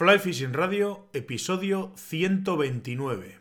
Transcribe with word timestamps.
Fly 0.00 0.18
Fishing 0.18 0.54
Radio, 0.54 1.10
episodio 1.12 1.92
129. 1.94 3.38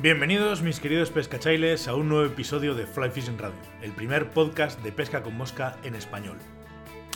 Bienvenidos 0.00 0.60
mis 0.60 0.80
queridos 0.80 1.08
pescachailes 1.08 1.88
a 1.88 1.94
un 1.94 2.10
nuevo 2.10 2.26
episodio 2.26 2.74
de 2.74 2.86
Fly 2.86 3.08
Fishing 3.08 3.38
Radio, 3.38 3.56
el 3.80 3.92
primer 3.92 4.28
podcast 4.32 4.82
de 4.82 4.92
pesca 4.92 5.22
con 5.22 5.34
mosca 5.34 5.78
en 5.82 5.94
español. 5.94 6.36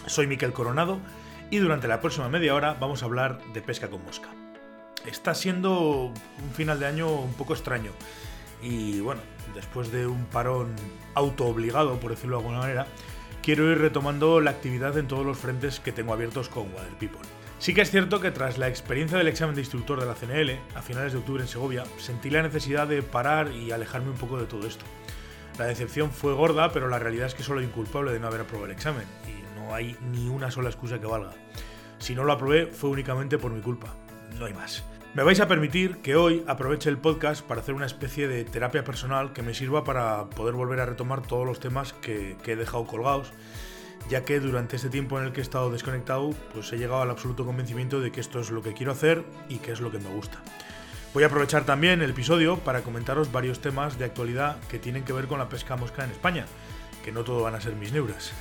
Soy 0.07 0.27
Miquel 0.27 0.55
Coronado 0.55 1.01
y 1.53 1.59
durante 1.59 1.87
la 1.87 2.01
próxima 2.01 2.31
media 2.31 2.55
hora 2.55 2.75
vamos 2.81 3.03
a 3.03 3.05
hablar 3.05 3.39
de 3.53 3.61
pesca 3.61 3.91
con 3.91 4.03
mosca. 4.03 4.31
Está 5.05 5.35
siendo 5.35 6.07
un 6.07 6.51
final 6.55 6.81
de 6.81 6.87
año 6.87 7.13
un 7.13 7.35
poco 7.35 7.53
extraño 7.53 7.91
y 8.63 9.01
bueno, 9.01 9.21
después 9.55 9.93
de 9.93 10.07
un 10.07 10.25
parón 10.25 10.75
autoobligado, 11.13 12.01
por 12.01 12.13
decirlo 12.13 12.39
de 12.39 12.43
alguna 12.43 12.61
manera, 12.61 12.87
quiero 13.43 13.71
ir 13.71 13.79
retomando 13.79 14.41
la 14.41 14.51
actividad 14.51 14.97
en 14.97 15.07
todos 15.07 15.27
los 15.27 15.37
frentes 15.37 15.79
que 15.79 15.93
tengo 15.93 16.15
abiertos 16.15 16.49
con 16.49 16.73
Water 16.73 16.95
People. 16.99 17.21
Sí 17.59 17.75
que 17.75 17.83
es 17.83 17.91
cierto 17.91 18.19
que 18.19 18.31
tras 18.31 18.57
la 18.57 18.69
experiencia 18.69 19.19
del 19.19 19.29
examen 19.29 19.55
de 19.55 19.61
instructor 19.61 20.01
de 20.01 20.07
la 20.07 20.15
CNL 20.15 20.59
a 20.75 20.81
finales 20.81 21.13
de 21.13 21.19
octubre 21.19 21.43
en 21.43 21.49
Segovia, 21.49 21.85
sentí 21.99 22.31
la 22.31 22.43
necesidad 22.43 22.89
de 22.89 23.03
parar 23.03 23.53
y 23.53 23.73
alejarme 23.73 24.09
un 24.09 24.17
poco 24.17 24.39
de 24.39 24.47
todo 24.47 24.67
esto. 24.67 24.87
La 25.59 25.67
decepción 25.67 26.13
fue 26.13 26.33
gorda, 26.33 26.73
pero 26.73 26.89
la 26.89 26.99
realidad 26.99 27.27
es 27.27 27.35
que 27.35 27.43
soy 27.43 27.63
inculpable 27.63 28.11
de 28.11 28.21
no 28.21 28.29
haber 28.29 28.41
aprobado 28.41 28.65
el 28.65 28.73
examen 28.73 29.05
no 29.73 29.77
hay 29.77 29.97
ni 30.03 30.29
una 30.29 30.51
sola 30.51 30.69
excusa 30.69 31.01
que 31.01 31.07
valga. 31.07 31.31
Si 31.99 32.15
no 32.15 32.25
lo 32.25 32.33
aprobé 32.35 32.67
fue 32.67 32.91
únicamente 32.91 33.39
por 33.39 33.53
mi 33.53 33.63
culpa, 33.63 33.95
no 34.39 34.45
hay 34.45 34.53
más. 34.53 34.85
Me 35.15 35.23
vais 35.23 35.41
a 35.41 35.49
permitir 35.49 35.99
que 36.03 36.15
hoy 36.15 36.45
aproveche 36.47 36.91
el 36.91 36.99
podcast 36.99 37.43
para 37.43 37.63
hacer 37.63 37.75
una 37.75 37.87
especie 37.87 38.29
de 38.29 38.45
terapia 38.45 38.85
personal 38.85 39.33
que 39.33 39.43
me 39.43 39.55
sirva 39.55 39.83
para 39.83 40.27
poder 40.27 40.55
volver 40.55 40.81
a 40.81 40.87
retomar 40.87 41.23
todos 41.23 41.47
los 41.47 41.59
temas 41.59 41.95
que, 41.95 42.37
he 42.45 42.57
dejado 42.57 42.87
colgados, 42.87 43.33
ya 44.11 44.25
que 44.25 44.41
durante 44.41 44.77
este 44.77 44.91
tiempo 44.91 45.19
en 45.19 45.25
el 45.25 45.33
que 45.33 45.41
he 45.41 45.43
estado 45.43 45.71
desconectado, 45.71 46.35
pues 46.53 46.71
he 46.75 46.77
llegado 46.77 47.01
al 47.01 47.11
absoluto 47.11 47.47
convencimiento 47.47 48.01
de 48.01 48.13
que 48.13 48.21
esto 48.21 48.41
es 48.41 48.51
lo 48.51 48.63
que 48.63 48.75
quiero 48.75 48.93
hacer 48.93 49.25
y 49.49 49.57
que 49.57 49.73
es 49.73 49.81
lo 49.81 49.91
que 49.91 49.99
me 49.99 50.11
gusta. 50.11 50.43
Voy 51.15 51.25
a 51.25 51.29
aprovechar 51.29 51.65
también 51.65 52.03
el 52.03 52.11
episodio 52.11 52.59
para 52.59 52.83
comentaros 52.83 53.33
varios 53.33 53.61
temas 53.61 53.99
de 53.99 54.05
actualidad 54.05 54.61
que 54.69 54.79
tienen 54.79 55.05
que 55.05 55.15
ver 55.15 55.29
con 55.29 55.39
la 55.39 55.49
pesca 55.49 55.77
mosca 55.77 56.05
en 56.05 56.11
España, 56.11 56.45
que 57.03 57.13
no 57.13 57.25
todo 57.25 57.43
van 57.43 57.55
a 57.55 57.61
ser 57.61 57.75
mis 57.75 57.93
neuras. 57.93 58.33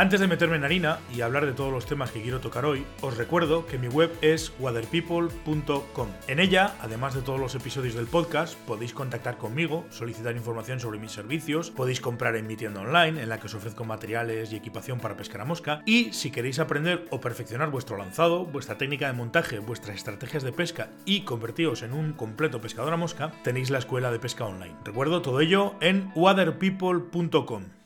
Antes 0.00 0.18
de 0.18 0.28
meterme 0.28 0.56
en 0.56 0.64
harina 0.64 0.98
y 1.14 1.20
hablar 1.20 1.44
de 1.44 1.52
todos 1.52 1.70
los 1.70 1.84
temas 1.84 2.10
que 2.10 2.22
quiero 2.22 2.40
tocar 2.40 2.64
hoy, 2.64 2.86
os 3.02 3.18
recuerdo 3.18 3.66
que 3.66 3.76
mi 3.76 3.86
web 3.86 4.10
es 4.22 4.50
waterpeople.com. 4.58 6.08
En 6.26 6.40
ella, 6.40 6.74
además 6.80 7.12
de 7.12 7.20
todos 7.20 7.38
los 7.38 7.54
episodios 7.54 7.92
del 7.92 8.06
podcast, 8.06 8.58
podéis 8.60 8.94
contactar 8.94 9.36
conmigo, 9.36 9.84
solicitar 9.90 10.34
información 10.34 10.80
sobre 10.80 10.98
mis 10.98 11.12
servicios, 11.12 11.70
podéis 11.70 12.00
comprar 12.00 12.34
en 12.36 12.46
mi 12.46 12.56
tienda 12.56 12.80
online 12.80 13.22
en 13.22 13.28
la 13.28 13.40
que 13.40 13.48
os 13.48 13.54
ofrezco 13.54 13.84
materiales 13.84 14.50
y 14.50 14.56
equipación 14.56 15.00
para 15.00 15.18
pescar 15.18 15.42
a 15.42 15.44
mosca 15.44 15.82
y 15.84 16.14
si 16.14 16.30
queréis 16.30 16.60
aprender 16.60 17.04
o 17.10 17.20
perfeccionar 17.20 17.70
vuestro 17.70 17.98
lanzado, 17.98 18.46
vuestra 18.46 18.78
técnica 18.78 19.06
de 19.06 19.12
montaje, 19.12 19.58
vuestras 19.58 19.96
estrategias 19.96 20.44
de 20.44 20.52
pesca 20.52 20.88
y 21.04 21.24
convertiros 21.24 21.82
en 21.82 21.92
un 21.92 22.14
completo 22.14 22.62
pescador 22.62 22.94
a 22.94 22.96
mosca, 22.96 23.32
tenéis 23.44 23.68
la 23.68 23.80
escuela 23.80 24.10
de 24.10 24.18
pesca 24.18 24.46
online. 24.46 24.76
Recuerdo 24.82 25.20
todo 25.20 25.42
ello 25.42 25.74
en 25.82 26.10
waterpeople.com. 26.14 27.79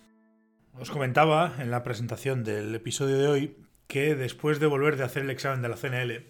Os 0.77 0.91
comentaba 0.91 1.55
en 1.61 1.71
la 1.71 1.85
presentación 1.85 2.43
del 2.43 2.75
episodio 2.75 3.17
de 3.17 3.29
hoy 3.29 3.57
que 3.87 4.17
después 4.17 4.59
de 4.59 4.67
volver 4.67 4.97
de 4.97 5.05
hacer 5.05 5.23
el 5.23 5.31
examen 5.31 5.63
de 5.63 5.69
la 5.69 5.77
CNL, 5.77 6.27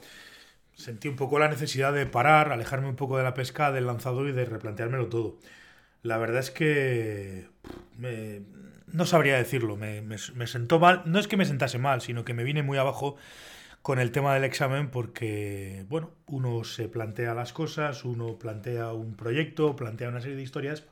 sentí 0.74 1.08
un 1.08 1.16
poco 1.16 1.38
la 1.38 1.48
necesidad 1.48 1.94
de 1.94 2.04
parar, 2.04 2.52
alejarme 2.52 2.88
un 2.88 2.96
poco 2.96 3.16
de 3.16 3.24
la 3.24 3.32
pesca, 3.32 3.72
del 3.72 3.86
lanzador 3.86 4.28
y 4.28 4.32
de 4.32 4.44
replanteármelo 4.44 5.08
todo. 5.08 5.38
La 6.02 6.18
verdad 6.18 6.40
es 6.40 6.50
que 6.50 7.48
no 8.92 9.06
sabría 9.06 9.38
decirlo, 9.38 9.76
me, 9.76 10.02
me, 10.02 10.46
sentó 10.46 10.78
mal, 10.78 11.02
no 11.06 11.18
es 11.18 11.26
que 11.26 11.38
me 11.38 11.46
sentase 11.46 11.78
mal, 11.78 12.02
sino 12.02 12.26
que 12.26 12.34
me 12.34 12.44
vine 12.44 12.62
muy 12.62 12.76
abajo 12.76 13.16
con 13.80 13.98
el 13.98 14.12
tema 14.12 14.34
del 14.34 14.44
examen 14.44 14.90
porque, 14.90 15.86
bueno, 15.88 16.10
uno 16.26 16.64
se 16.64 16.88
plantea 16.88 17.32
las 17.32 17.54
cosas, 17.54 18.04
uno 18.04 18.38
plantea 18.38 18.92
un 18.92 19.14
proyecto, 19.14 19.74
plantea 19.74 20.10
una 20.10 20.20
serie 20.20 20.36
de 20.36 20.42
historias 20.42 20.84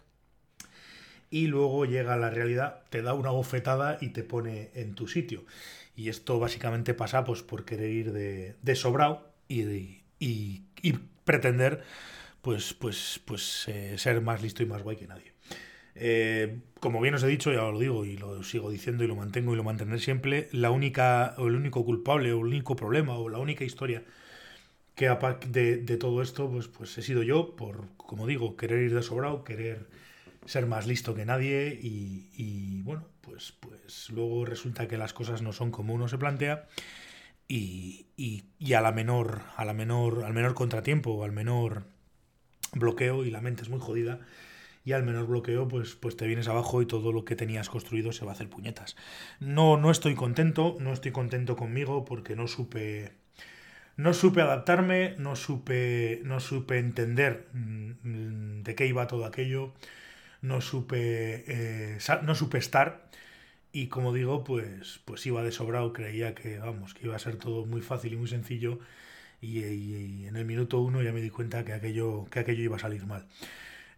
y 1.33 1.47
luego 1.47 1.87
llega 1.87 2.17
la 2.19 2.29
realidad, 2.29 2.83
te 2.91 3.01
da 3.01 3.15
una 3.15 3.31
bofetada 3.31 3.97
y 4.03 4.11
te 4.11 4.23
pone 4.23 4.71
en 4.75 4.95
tu 4.95 5.09
sitio. 5.09 5.45
Y 5.97 6.11
esto 6.11 6.39
básicamente 6.39 6.93
pasa 6.93 7.25
pues 7.25 7.43
por 7.43 7.65
querer 7.65 7.91
ir 7.91 8.13
de, 8.13 8.55
de 8.61 8.77
sobrado 8.77 9.33
y, 9.49 10.03
y, 10.21 10.63
pretender 11.25 11.83
pues, 12.43 12.75
pues, 12.75 13.21
pues 13.25 13.65
eh, 13.69 13.97
ser 13.97 14.21
más 14.21 14.43
listo 14.43 14.63
y 14.63 14.67
más 14.67 14.83
guay 14.83 14.97
que 14.97 15.07
nadie. 15.07 15.33
Eh, 15.95 16.59
como 16.81 17.01
bien 17.01 17.15
os 17.15 17.23
he 17.23 17.29
dicho, 17.29 17.51
ya 17.51 17.63
lo 17.63 17.79
digo 17.79 18.05
y 18.05 18.19
lo 18.19 18.43
sigo 18.43 18.71
diciendo 18.71 19.03
y 19.03 19.07
lo 19.07 19.17
mantengo 19.17 19.55
y 19.55 19.57
lo 19.57 19.65
mantendré 19.65 20.01
siempre, 20.01 20.49
la 20.53 20.71
única, 20.71 21.35
o 21.39 21.49
el 21.49 21.55
único 21.55 21.85
culpable, 21.85 22.33
o 22.33 22.41
el 22.41 22.47
único 22.47 22.77
problema, 22.77 23.17
o 23.17 23.31
la 23.31 23.39
única 23.39 23.65
historia 23.65 24.03
que 24.95 25.09
de, 25.49 25.79
de 25.79 25.97
todo 25.97 26.21
esto, 26.21 26.51
pues, 26.51 26.69
pues 26.69 26.99
he 26.99 27.03
sido 27.03 27.23
yo, 27.23 27.57
por, 27.57 27.89
como 27.97 28.27
digo, 28.27 28.57
querer 28.57 28.83
ir 28.83 28.95
de 28.95 29.03
sobrado, 29.03 29.45
querer 29.45 29.87
ser 30.47 30.67
más 30.67 30.87
listo 30.87 31.15
que 31.15 31.25
nadie 31.25 31.79
y, 31.81 32.81
bueno, 32.83 33.07
pues, 33.21 33.53
pues 33.53 34.11
luego 34.11 34.45
resulta 34.45 34.89
que 34.89 34.99
las 34.99 35.13
cosas 35.13 35.43
no 35.43 35.53
son 35.53 35.71
como 35.71 35.95
uno 35.95 36.09
se 36.09 36.19
plantea 36.19 36.67
y, 37.49 38.07
y, 38.17 38.73
a 38.73 38.81
la 38.81 38.93
menor, 38.93 39.43
a 39.57 39.65
la 39.65 39.73
menor, 39.73 40.25
al 40.25 40.33
menor 40.33 40.55
contratiempo 40.55 41.23
al 41.25 41.33
menor 41.33 41.85
bloqueo 42.73 43.25
y 43.25 43.31
la 43.31 43.41
mente 43.41 43.63
es 43.63 43.69
muy 43.69 43.81
jodida 43.81 44.21
y 44.85 44.93
al 44.93 45.05
menor 45.05 45.27
bloqueo 45.27 45.69
pues, 45.69 45.95
pues 45.95 46.17
te 46.17 46.27
vienes 46.27 46.49
abajo 46.49 46.83
y 46.83 46.87
todo 46.87 47.13
lo 47.13 47.25
que 47.25 47.37
tenías 47.37 47.69
construido 47.69 48.13
se 48.13 48.25
va 48.25 48.33
a 48.33 48.35
hacer 48.35 48.49
puñetas. 48.49 48.97
No, 49.39 49.77
no 49.77 49.91
estoy 49.91 50.15
contento, 50.15 50.77
no 50.81 50.93
estoy 50.93 51.13
contento 51.13 51.57
conmigo 51.57 52.05
porque 52.05 52.35
no 52.35 52.49
supe 52.49 53.13
no 53.97 54.15
supe 54.15 54.41
adaptarme, 54.41 55.15
no 55.19 55.37
supe, 55.37 56.23
no 56.25 56.41
supe 56.41 56.79
entender 56.79 57.49
mm, 57.53 58.63
de 58.63 58.75
qué 58.75 58.87
iba 58.87 59.07
todo 59.07 59.27
aquello, 59.27 59.75
no 60.43 60.61
supe, 60.61 61.45
eh, 61.47 61.99
no 62.23 62.35
supe 62.35 62.59
estar 62.59 63.09
y 63.73 63.89
como 63.89 64.13
digo, 64.13 64.45
pues, 64.45 65.01
pues 65.07 65.25
iba 65.27 65.43
de 65.43 65.53
sobrado, 65.53 65.93
creía 65.93 66.35
que, 66.35 66.59
vamos, 66.59 66.95
que 66.95 67.07
iba 67.07 67.17
a 67.17 67.19
ser 67.19 67.37
todo 67.37 67.65
muy 67.67 67.81
fácil 67.81 68.13
y 68.13 68.17
muy 68.17 68.29
sencillo 68.29 68.81
y, 69.41 70.27
en 70.27 70.37
el 70.37 70.45
minuto 70.45 70.81
uno 70.81 71.03
ya 71.03 71.13
me 71.13 71.21
di 71.23 71.31
cuenta 71.31 71.65
que 71.65 71.73
aquello, 71.73 72.27
que 72.31 72.41
aquello 72.41 72.63
iba 72.63 72.77
a 72.77 72.81
salir 72.81 73.07
mal. 73.07 73.27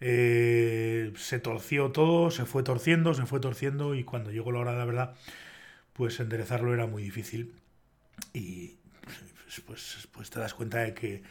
Eh, 0.00 1.12
se 1.16 1.38
torció 1.40 1.92
todo, 1.92 2.30
se 2.30 2.46
fue 2.46 2.62
torciendo, 2.62 3.14
se 3.14 3.26
fue 3.26 3.40
torciendo 3.40 3.94
y 3.94 4.04
cuando 4.04 4.30
llegó 4.30 4.52
la 4.52 4.60
hora 4.60 4.72
de 4.72 4.78
la 4.78 4.84
verdad, 4.84 5.14
pues 5.94 6.20
enderezarlo 6.20 6.74
era 6.74 6.86
muy 6.86 7.02
difícil 7.02 7.54
y 8.32 8.76
pues, 9.46 9.60
pues, 9.66 10.08
pues 10.12 10.30
te 10.30 10.40
das 10.40 10.54
cuenta 10.54 10.78
de 10.80 10.94
que 10.94 11.22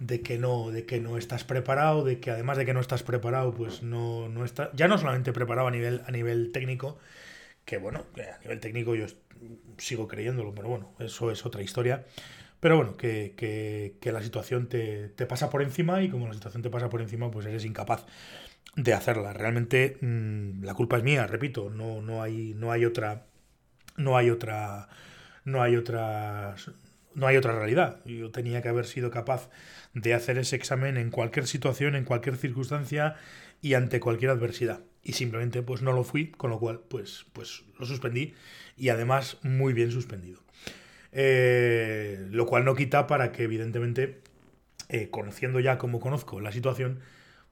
de 0.00 0.22
que 0.22 0.38
no, 0.38 0.70
de 0.70 0.86
que 0.86 1.00
no 1.00 1.16
estás 1.18 1.44
preparado, 1.44 2.04
de 2.04 2.18
que 2.20 2.32
además 2.32 2.58
de 2.58 2.66
que 2.66 2.74
no 2.74 2.80
estás 2.80 3.04
preparado, 3.04 3.54
pues 3.54 3.82
no, 3.82 4.28
no 4.28 4.44
está, 4.44 4.70
ya 4.74 4.88
no 4.88 4.98
solamente 4.98 5.32
preparado 5.32 5.68
a 5.68 5.70
nivel, 5.70 6.02
a 6.06 6.10
nivel 6.10 6.50
técnico, 6.52 6.98
que 7.64 7.78
bueno, 7.78 8.06
a 8.16 8.42
nivel 8.42 8.60
técnico 8.60 8.94
yo 8.96 9.06
sigo 9.78 10.08
creyéndolo, 10.08 10.54
pero 10.54 10.68
bueno, 10.68 10.92
eso 10.98 11.30
es 11.30 11.46
otra 11.46 11.62
historia. 11.62 12.06
Pero 12.60 12.76
bueno, 12.76 12.96
que, 12.96 13.34
que, 13.36 13.96
que 14.00 14.12
la 14.12 14.22
situación 14.22 14.68
te, 14.68 15.08
te, 15.10 15.26
pasa 15.26 15.48
por 15.50 15.62
encima 15.62 16.02
y 16.02 16.10
como 16.10 16.26
la 16.28 16.34
situación 16.34 16.62
te 16.62 16.70
pasa 16.70 16.90
por 16.90 17.00
encima, 17.00 17.30
pues 17.30 17.46
eres 17.46 17.64
incapaz 17.64 18.04
de 18.76 18.92
hacerla. 18.94 19.32
Realmente 19.32 19.96
mmm, 20.00 20.62
la 20.64 20.74
culpa 20.74 20.98
es 20.98 21.02
mía, 21.04 21.26
repito, 21.26 21.70
no, 21.70 22.02
no, 22.02 22.22
hay, 22.22 22.54
no 22.54 22.72
hay 22.72 22.84
otra. 22.84 23.26
No 23.96 24.16
hay 24.16 24.30
otra. 24.30 24.88
No 25.44 25.62
hay 25.62 25.76
otra. 25.76 26.56
No 27.14 27.26
hay 27.26 27.36
otra 27.36 27.58
realidad. 27.58 28.04
Yo 28.04 28.30
tenía 28.30 28.62
que 28.62 28.68
haber 28.68 28.86
sido 28.86 29.10
capaz 29.10 29.50
de 29.94 30.14
hacer 30.14 30.38
ese 30.38 30.56
examen 30.56 30.96
en 30.96 31.10
cualquier 31.10 31.46
situación, 31.46 31.96
en 31.96 32.04
cualquier 32.04 32.36
circunstancia 32.36 33.16
y 33.60 33.74
ante 33.74 34.00
cualquier 34.00 34.30
adversidad. 34.30 34.80
Y 35.02 35.14
simplemente 35.14 35.62
pues 35.62 35.82
no 35.82 35.92
lo 35.92 36.04
fui, 36.04 36.30
con 36.30 36.50
lo 36.50 36.58
cual 36.58 36.80
pues, 36.88 37.26
pues 37.32 37.64
lo 37.78 37.86
suspendí 37.86 38.34
y 38.76 38.90
además 38.90 39.38
muy 39.42 39.72
bien 39.72 39.90
suspendido. 39.90 40.40
Eh, 41.12 42.26
lo 42.30 42.46
cual 42.46 42.64
no 42.64 42.74
quita 42.74 43.06
para 43.06 43.32
que 43.32 43.42
evidentemente, 43.42 44.20
eh, 44.88 45.08
conociendo 45.10 45.58
ya 45.60 45.78
como 45.78 46.00
conozco 46.00 46.40
la 46.40 46.52
situación, 46.52 47.00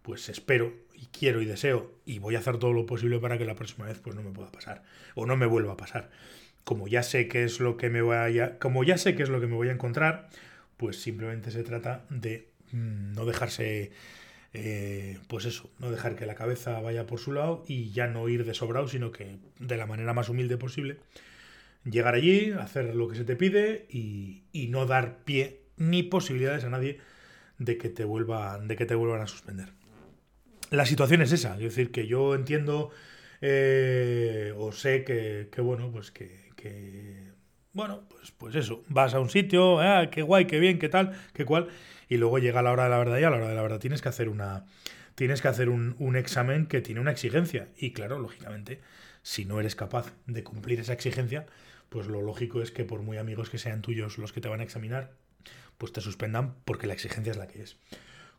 pues 0.02 0.28
espero 0.28 0.72
y 0.94 1.06
quiero 1.06 1.43
y 1.43 1.44
deseo 1.44 1.93
y 2.05 2.19
voy 2.19 2.37
a 2.37 2.38
hacer 2.38 2.58
todo 2.58 2.72
lo 2.72 2.87
posible 2.87 3.19
para 3.19 3.38
que 3.38 3.44
la 3.44 3.55
próxima 3.55 3.87
vez 3.87 3.99
pues 3.99 4.16
no 4.16 4.22
me 4.22 4.31
pueda 4.31 4.50
pasar 4.50 4.82
o 5.14 5.26
no 5.26 5.37
me 5.37 5.46
vuelva 5.46 5.75
a 5.75 5.76
pasar. 5.76 6.10
Como 6.69 6.87
ya 6.87 7.03
sé 7.03 7.29
qué 7.29 7.44
es 7.44 7.61
lo 7.61 7.79
que 7.79 7.88
me 7.88 8.03
vaya, 8.03 8.59
como 8.59 8.85
ya 8.85 8.99
sé 8.99 9.15
qué 9.15 9.23
es 9.23 9.31
lo 9.31 9.41
que 9.41 9.47
me 9.47 9.55
voy 9.55 9.70
a 9.70 9.73
encontrar, 9.73 10.29
pues 10.76 11.00
simplemente 11.00 11.50
se 11.50 11.62
trata 11.62 12.05
de 12.11 12.50
mm, 12.73 13.15
no 13.15 13.25
dejarse 13.25 13.91
eh, 14.53 15.17
pues 15.29 15.47
eso, 15.47 15.70
no 15.79 15.91
dejar 15.91 16.15
que 16.15 16.26
la 16.26 16.35
cabeza 16.35 16.79
vaya 16.82 17.06
por 17.06 17.20
su 17.20 17.32
lado 17.32 17.65
y 17.67 17.91
ya 17.93 18.06
no 18.06 18.29
ir 18.29 18.44
de 18.44 18.53
sobrado, 18.53 18.87
sino 18.87 19.12
que 19.12 19.38
de 19.59 19.79
la 19.79 19.87
manera 19.87 20.12
más 20.12 20.29
humilde 20.29 20.59
posible, 20.59 20.99
llegar 21.85 22.15
allí, 22.15 22.53
hacer 22.53 22.94
lo 22.94 23.09
que 23.09 23.17
se 23.17 23.25
te 23.25 23.35
pide 23.35 23.87
y, 23.88 24.43
no 24.69 24.85
dar 24.85 25.25
pie 25.25 25.62
ni 25.79 26.03
posibilidades 26.03 26.65
a 26.65 26.69
nadie 26.69 26.99
de 27.56 27.79
que 27.79 27.88
te 27.88 28.05
vuelvan, 28.05 28.69
de 28.69 28.76
que 28.76 28.85
te 28.85 28.94
vuelvan 28.94 29.23
a 29.23 29.26
suspender. 29.26 29.70
La 30.69 30.85
situación 30.85 31.23
es 31.23 31.32
esa, 31.32 31.55
es 31.55 31.62
decir, 31.62 31.91
que 31.91 32.06
yo 32.06 32.35
entiendo 32.35 32.91
eh, 33.41 34.53
o 34.59 34.73
sé 34.73 35.05
que, 35.05 35.49
bueno, 35.62 35.91
pues 35.91 36.11
que, 36.11 36.47
que, 36.58 37.31
bueno, 37.72 38.02
pues, 38.08 38.32
pues 38.32 38.55
eso, 38.56 38.82
vas 38.88 39.14
a 39.14 39.20
un 39.20 39.31
sitio, 39.31 39.81
ah, 39.81 40.10
qué 40.10 40.22
guay, 40.22 40.46
qué 40.46 40.58
bien, 40.58 40.78
qué 40.78 40.88
tal, 40.88 41.12
qué 41.32 41.44
cual, 41.44 41.69
y 42.08 42.16
luego 42.16 42.38
llega 42.38 42.62
la 42.62 42.72
hora 42.72 42.84
de 42.84 42.90
la 42.90 42.99
verdad 42.99 43.19
y 43.19 43.25
a 43.25 43.31
la 43.31 43.37
hora 43.37 43.49
de 43.49 43.55
la 43.55 43.62
verdad 43.62 43.78
tienes 43.78 44.02
que 44.02 44.08
hacer 44.08 44.28
una 44.28 44.64
tienes 45.14 45.43
que 45.43 45.49
hacer 45.49 45.69
un, 45.69 45.96
un, 45.99 46.14
examen 46.14 46.66
que 46.66 46.81
tiene 46.81 47.00
una 47.00 47.10
exigencia. 47.10 47.69
Y 47.76 47.93
claro 47.93 48.19
lógicamente 48.19 48.81
si 49.22 49.44
no 49.44 49.60
eres 49.60 49.75
capaz 49.75 50.12
de 50.26 50.44
cumplir 50.44 50.81
esa 50.81 50.93
exigencia 50.93 51.46
pues 51.88 52.06
lo 52.06 52.22
lógico 52.22 52.62
es 52.62 52.70
que 52.70 52.84
por 52.84 53.02
muy 53.02 53.16
amigos 53.16 53.50
que 53.50 53.58
sean 53.58 53.82
tuyos 53.82 54.19
los 54.19 54.32
que 54.32 54.40
te 54.40 54.49
van 54.49 54.60
a 54.60 54.62
examinar 54.62 55.12
pues 55.76 55.93
te 55.93 56.00
suspendan 56.00 56.55
porque 56.64 56.87
la 56.87 56.94
exigencia 56.94 57.31
es 57.31 57.37
la 57.37 57.49
que 57.49 57.62
es. 57.62 57.76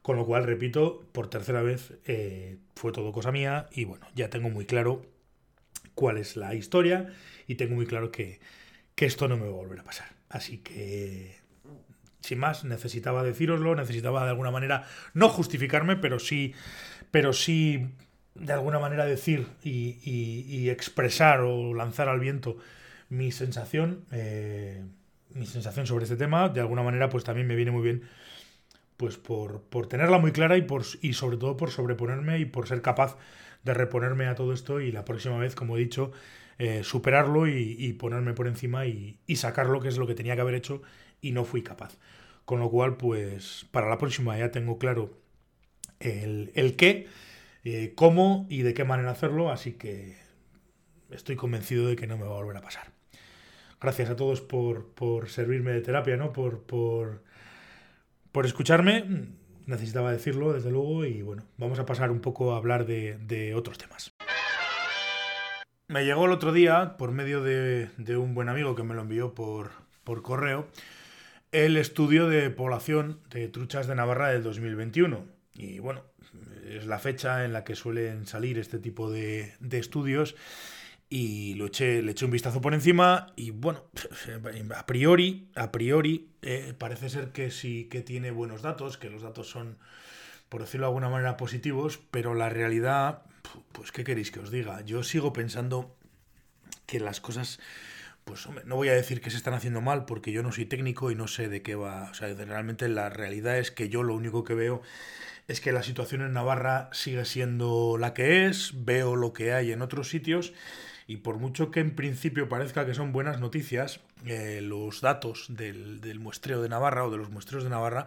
Con 0.02 0.18
lo 0.18 0.26
cual 0.26 0.46
repito 0.46 1.06
por 1.12 1.30
tercera 1.30 1.62
vez 1.62 1.94
eh, 2.06 2.58
fue 2.76 2.92
todo 2.92 3.12
cosa 3.12 3.32
mía 3.32 3.68
y 3.72 3.86
bueno 3.86 4.06
ya 4.16 4.30
tengo 4.30 4.50
muy 4.50 4.66
claro 4.66 5.06
cuál 5.96 6.18
es 6.18 6.38
la 6.38 6.56
historia 6.56 7.14
y 7.48 7.56
tengo 7.56 7.76
muy 7.76 7.86
claro 7.86 8.12
que, 8.12 8.40
que 8.96 9.06
esto 9.06 9.28
no 9.28 9.38
me 9.38 9.44
va 9.44 9.50
a 9.50 9.54
volver 9.54 9.80
a 9.80 9.84
pasar 9.84 10.08
así 10.30 10.60
que 10.60 11.40
sin 12.22 12.40
más, 12.40 12.64
necesitaba 12.64 13.24
decíroslo, 13.24 13.76
necesitaba 13.76 14.24
de 14.24 14.30
alguna 14.30 14.52
manera 14.52 14.86
no 15.14 15.30
justificarme, 15.30 15.96
pero 15.96 16.20
sí, 16.20 16.54
pero 17.12 17.34
sí 17.34 17.88
de 18.36 18.54
alguna 18.54 18.80
manera 18.80 19.06
decir 19.06 19.48
y, 19.64 20.70
expresar 20.70 21.42
o 21.42 21.74
lanzar 21.74 22.10
al 22.10 22.20
viento 22.20 22.58
mi 23.10 23.32
sensación, 23.32 24.06
eh, 24.12 24.84
mi 25.34 25.46
sensación 25.46 25.88
sobre 25.88 26.04
este 26.04 26.16
tema. 26.16 26.50
De 26.50 26.62
alguna 26.62 26.84
manera, 26.84 27.10
pues 27.10 27.24
también 27.24 27.48
me 27.48 27.56
viene 27.56 27.72
muy 27.72 27.82
bien, 27.82 28.04
pues 28.98 29.18
por, 29.18 29.62
por 29.64 29.88
tenerla 29.88 30.20
muy 30.20 30.32
clara 30.32 30.58
y 30.58 30.62
por 30.62 30.84
y 31.02 31.14
sobre 31.14 31.38
todo 31.38 31.58
por 31.58 31.72
sobreponerme 31.72 32.40
y 32.40 32.46
por 32.46 32.68
ser 32.68 32.82
capaz 32.82 33.18
de 33.64 33.74
reponerme 33.74 34.28
a 34.28 34.36
todo 34.36 34.54
esto 34.54 34.82
y 34.82 34.92
la 34.92 35.06
próxima 35.06 35.38
vez, 35.38 35.56
como 35.56 35.78
he 35.78 35.80
dicho, 35.80 36.12
eh, 36.58 36.84
superarlo 36.84 37.48
y, 37.48 37.94
ponerme 37.94 38.34
por 38.34 38.48
encima 38.48 38.86
y, 38.86 39.20
y 39.28 39.38
sacarlo, 39.38 39.80
que 39.80 39.88
es 39.88 39.98
lo 39.98 40.08
que 40.08 40.16
tenía 40.16 40.36
que 40.36 40.42
haber 40.42 40.56
hecho 40.56 40.82
y 41.22 41.32
no 41.32 41.46
fui 41.46 41.64
capaz. 41.64 41.98
Con 42.46 42.60
lo 42.60 42.70
cual, 42.70 42.98
pues 42.98 43.68
para 43.72 43.90
la 43.90 43.98
próxima 43.98 44.38
ya 44.38 44.52
tengo 44.52 44.78
claro 44.78 45.20
el, 46.00 46.52
el 46.56 46.76
qué, 46.76 47.08
eh, 47.64 47.94
cómo 47.96 48.48
y 48.50 48.62
de 48.62 48.74
qué 48.74 48.84
manera 48.84 49.12
hacerlo, 49.12 49.52
así 49.52 49.74
que 49.74 50.18
estoy 51.12 51.36
convencido 51.36 51.88
de 51.88 51.96
que 51.96 52.08
no 52.08 52.18
me 52.18 52.24
va 52.24 52.32
a 52.32 52.42
volver 52.42 52.58
a 52.58 52.62
pasar. 52.62 52.92
Gracias 53.82 54.10
a 54.10 54.16
todos 54.16 54.42
por, 54.42 54.94
por 54.94 55.30
servirme 55.30 55.72
de 55.72 55.82
terapia, 55.82 56.18
¿no? 56.18 56.34
Por, 56.34 56.64
por, 56.64 57.24
por 58.32 58.46
escucharme. 58.46 59.06
Necesitaba 59.70 60.12
decirlo, 60.12 60.52
desde 60.52 60.72
luego, 60.72 61.06
y 61.06 61.22
bueno, 61.22 61.44
vamos 61.58 61.78
a 61.78 61.86
pasar 61.86 62.10
un 62.10 62.22
poco 62.22 62.54
a 62.54 62.58
hablar 62.58 62.88
de, 62.88 63.20
de 63.20 63.54
otros 63.54 63.78
temas. 63.78 64.12
Me 65.88 66.06
llegó 66.06 66.26
el 66.26 66.32
otro 66.32 66.52
día, 66.52 66.98
por 66.98 67.12
medio 67.12 67.44
de, 67.44 67.90
de 67.98 68.18
un 68.18 68.34
buen 68.34 68.50
amigo 68.50 68.74
que 68.76 68.82
me 68.82 68.96
lo 68.96 69.02
envió 69.02 69.36
por, 69.36 69.70
por 70.04 70.24
correo, 70.24 70.68
el 71.52 71.78
estudio 71.78 72.28
de 72.28 72.50
población 72.50 73.20
de 73.30 73.48
truchas 73.48 73.86
de 73.86 73.94
Navarra 73.94 74.30
del 74.30 74.42
2021. 74.42 75.24
Y 75.54 75.78
bueno, 75.78 76.02
es 76.68 76.88
la 76.88 76.98
fecha 76.98 77.46
en 77.46 77.54
la 77.54 77.64
que 77.64 77.76
suelen 77.76 78.26
salir 78.26 78.58
este 78.58 78.80
tipo 78.80 79.12
de, 79.12 79.54
estudios 79.72 80.36
y 81.10 81.56
lo 81.56 81.66
eché, 81.66 82.02
le 82.02 82.12
eché 82.12 82.26
un 82.26 82.32
vistazo 82.32 82.62
por 82.62 82.74
encima 82.74 83.34
y 83.36 83.50
bueno, 83.52 83.84
a 84.76 84.86
priori, 84.86 85.50
a 85.56 85.72
priori, 85.72 86.30
eh, 86.42 86.74
parece 86.78 87.10
ser 87.10 87.32
que 87.32 87.50
sí 87.50 87.86
que 87.86 88.02
tiene 88.02 88.32
buenos 88.32 88.62
datos, 88.62 88.98
que 88.98 89.10
los 89.10 89.24
datos 89.24 89.50
son, 89.50 89.78
por 90.50 90.62
decirlo 90.62 90.86
de 90.86 90.90
alguna 90.90 91.10
manera, 91.10 91.36
positivos, 91.36 92.00
pero 92.12 92.36
la 92.36 92.50
realidad, 92.50 93.24
pues 93.72 93.92
qué 93.92 94.04
queréis 94.04 94.32
que 94.32 94.40
os 94.40 94.52
diga, 94.52 94.82
yo 94.82 95.04
sigo 95.04 95.34
pensando 95.34 95.96
que 96.86 97.00
las 97.00 97.22
cosas 97.22 97.60
pues 98.24 98.48
no 98.66 98.76
voy 98.76 98.90
a 98.90 98.94
decir 98.94 99.22
que 99.22 99.32
se 99.32 99.38
están 99.38 99.56
haciendo 99.56 99.82
mal 99.82 100.06
porque 100.06 100.32
yo 100.32 100.44
no 100.44 100.52
soy 100.52 100.66
técnico 100.66 101.10
y 101.10 101.16
no 101.16 101.28
sé 101.28 101.50
de 101.50 101.64
qué 101.64 101.74
va. 101.74 102.10
O 102.12 102.14
sea, 102.14 102.32
realmente 102.36 102.88
la 102.88 103.10
realidad 103.10 103.58
es 103.58 103.72
que 103.72 103.90
yo 103.90 104.04
lo 104.04 104.14
único 104.14 104.44
que 104.44 104.54
veo 104.54 104.84
es 105.48 105.62
que 105.62 105.72
la 105.72 105.82
situación 105.82 106.22
en 106.22 106.34
Navarra 106.34 106.90
sigue 106.92 107.26
siendo 107.26 107.98
la 107.98 108.14
que 108.14 108.46
es, 108.46 108.86
veo 108.86 109.16
lo 109.16 109.34
que 109.34 109.54
hay 109.54 109.72
en 109.72 109.82
otros 109.82 110.10
sitios 110.10 110.54
y 111.10 111.18
por 111.18 111.40
mucho 111.40 111.72
que 111.72 111.80
en 111.80 111.96
principio 111.96 112.48
parezca 112.48 112.86
que 112.86 112.94
son 112.94 113.12
buenas 113.12 113.40
noticias, 113.40 114.00
eh, 114.28 114.62
los 114.62 115.02
datos 115.02 115.48
del, 115.50 116.20
muestreo 116.20 116.62
de 116.62 116.70
Navarra 116.70 117.04
o 117.04 117.10
de 117.10 117.18
los 117.18 117.32
muestreos 117.32 117.64
de 117.64 117.72
Navarra, 117.72 118.06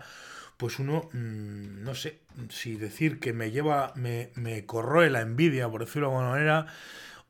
pues 0.56 0.78
uno, 0.78 1.10
mm, 1.12 1.82
no 1.82 1.96
sé, 1.96 2.20
si 2.48 2.76
decir 2.76 3.18
que 3.18 3.32
me 3.32 3.50
lleva, 3.50 3.92
me, 3.96 4.30
me 4.36 4.66
corroe 4.66 5.10
la 5.10 5.20
envidia, 5.20 5.68
por 5.68 5.84
decirlo 5.84 6.10
de 6.10 6.14
alguna 6.14 6.30
manera, 6.30 6.66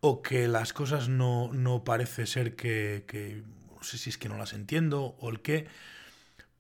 o 0.01 0.21
que 0.21 0.47
las 0.47 0.75
cosas 0.75 1.09
no, 1.09 1.51
no 1.55 1.85
parece 1.85 2.27
ser 2.27 2.55
que, 2.55 3.05
que, 3.09 3.43
no 3.75 3.83
sé 3.83 3.97
si 3.97 4.11
es 4.11 4.19
que 4.19 4.29
no 4.29 4.37
las 4.37 4.53
entiendo 4.53 5.17
o 5.21 5.31
el 5.31 5.41
qué, 5.41 5.69